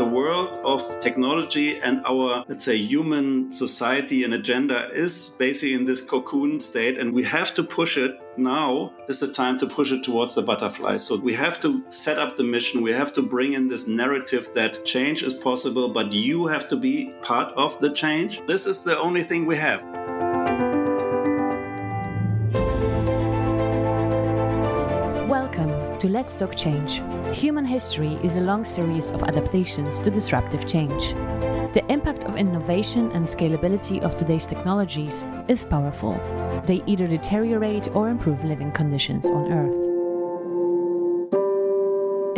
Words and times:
the 0.00 0.06
world 0.06 0.58
of 0.64 0.80
technology 0.98 1.78
and 1.80 2.00
our, 2.06 2.42
let's 2.48 2.64
say, 2.64 2.74
human 2.74 3.52
society 3.52 4.24
and 4.24 4.32
agenda 4.32 4.88
is 4.94 5.36
basically 5.38 5.74
in 5.74 5.84
this 5.84 6.00
cocoon 6.00 6.58
state, 6.58 6.96
and 6.96 7.12
we 7.12 7.22
have 7.22 7.52
to 7.52 7.62
push 7.62 7.98
it. 7.98 8.18
Now 8.38 8.94
is 9.08 9.20
the 9.20 9.30
time 9.30 9.58
to 9.58 9.66
push 9.66 9.92
it 9.92 10.02
towards 10.02 10.34
the 10.34 10.40
butterfly. 10.40 10.96
So 10.96 11.20
we 11.20 11.34
have 11.34 11.60
to 11.60 11.82
set 11.90 12.18
up 12.18 12.36
the 12.36 12.44
mission. 12.44 12.80
We 12.80 12.92
have 12.92 13.12
to 13.12 13.22
bring 13.22 13.52
in 13.52 13.68
this 13.68 13.86
narrative 13.88 14.48
that 14.54 14.82
change 14.86 15.22
is 15.22 15.34
possible, 15.34 15.90
but 15.90 16.12
you 16.12 16.46
have 16.46 16.66
to 16.68 16.76
be 16.76 17.12
part 17.20 17.52
of 17.54 17.78
the 17.80 17.92
change. 17.92 18.40
This 18.46 18.64
is 18.64 18.82
the 18.82 18.98
only 18.98 19.22
thing 19.22 19.44
we 19.44 19.58
have. 19.58 19.84
To 26.00 26.08
Let's 26.08 26.34
Talk 26.34 26.56
Change. 26.56 27.02
Human 27.36 27.66
history 27.66 28.18
is 28.22 28.36
a 28.36 28.40
long 28.40 28.64
series 28.64 29.10
of 29.10 29.22
adaptations 29.22 30.00
to 30.00 30.10
disruptive 30.10 30.66
change. 30.66 31.12
The 31.74 31.84
impact 31.90 32.24
of 32.24 32.36
innovation 32.36 33.12
and 33.12 33.26
scalability 33.26 34.00
of 34.00 34.16
today's 34.16 34.46
technologies 34.46 35.26
is 35.46 35.66
powerful. 35.66 36.14
They 36.64 36.82
either 36.86 37.06
deteriorate 37.06 37.94
or 37.94 38.08
improve 38.08 38.42
living 38.44 38.72
conditions 38.72 39.28
on 39.28 39.52
Earth. 39.52 39.76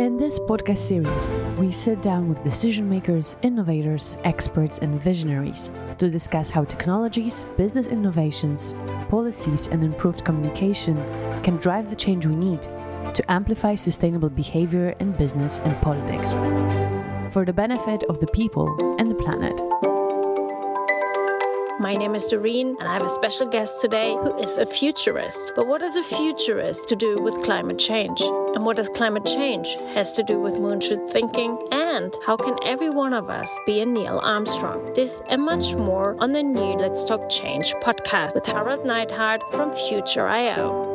In 0.01 0.17
this 0.17 0.39
podcast 0.39 0.79
series, 0.79 1.39
we 1.57 1.71
sit 1.71 2.01
down 2.01 2.27
with 2.27 2.43
decision 2.43 2.89
makers, 2.89 3.37
innovators, 3.43 4.17
experts, 4.25 4.79
and 4.79 4.99
visionaries 4.99 5.71
to 5.99 6.09
discuss 6.09 6.49
how 6.49 6.65
technologies, 6.65 7.45
business 7.55 7.87
innovations, 7.87 8.75
policies, 9.07 9.67
and 9.67 9.85
improved 9.85 10.25
communication 10.25 10.97
can 11.43 11.55
drive 11.57 11.89
the 11.89 11.95
change 11.95 12.25
we 12.25 12.35
need 12.35 12.67
to 13.13 13.31
amplify 13.31 13.75
sustainable 13.75 14.29
behavior 14.29 14.95
in 14.99 15.11
business 15.11 15.59
and 15.59 15.75
politics 15.81 16.33
for 17.33 17.45
the 17.45 17.53
benefit 17.53 18.03
of 18.03 18.19
the 18.19 18.27
people 18.27 18.95
and 18.99 19.09
the 19.09 19.15
planet. 19.15 19.59
My 21.79 21.95
name 21.95 22.15
is 22.15 22.27
Doreen, 22.27 22.77
and 22.79 22.87
I 22.87 22.93
have 22.93 23.03
a 23.03 23.09
special 23.09 23.49
guest 23.49 23.81
today 23.81 24.13
who 24.13 24.37
is 24.37 24.57
a 24.57 24.65
futurist. 24.65 25.51
But 25.55 25.67
what 25.67 25.81
does 25.81 25.95
a 25.95 26.03
futurist 26.03 26.87
to 26.87 26.95
do 26.95 27.17
with 27.21 27.43
climate 27.43 27.79
change? 27.79 28.21
And 28.21 28.63
what 28.63 28.77
does 28.77 28.87
climate 28.89 29.25
change 29.25 29.75
has 29.93 30.13
to 30.13 30.23
do 30.23 30.39
with 30.39 30.53
moonshot 30.53 31.09
thinking? 31.09 31.57
And 31.71 32.15
how 32.25 32.37
can 32.37 32.57
every 32.63 32.89
one 32.89 33.11
of 33.11 33.29
us 33.29 33.59
be 33.65 33.81
a 33.81 33.85
Neil 33.85 34.19
Armstrong? 34.23 34.93
This 34.93 35.21
and 35.27 35.41
much 35.41 35.75
more 35.75 36.15
on 36.21 36.31
the 36.31 36.43
new 36.43 36.73
Let's 36.73 37.03
Talk 37.03 37.29
Change 37.29 37.73
podcast 37.83 38.35
with 38.35 38.45
Harald 38.45 38.85
Neidhardt 38.85 39.41
from 39.51 39.73
Future.io. 39.75 40.93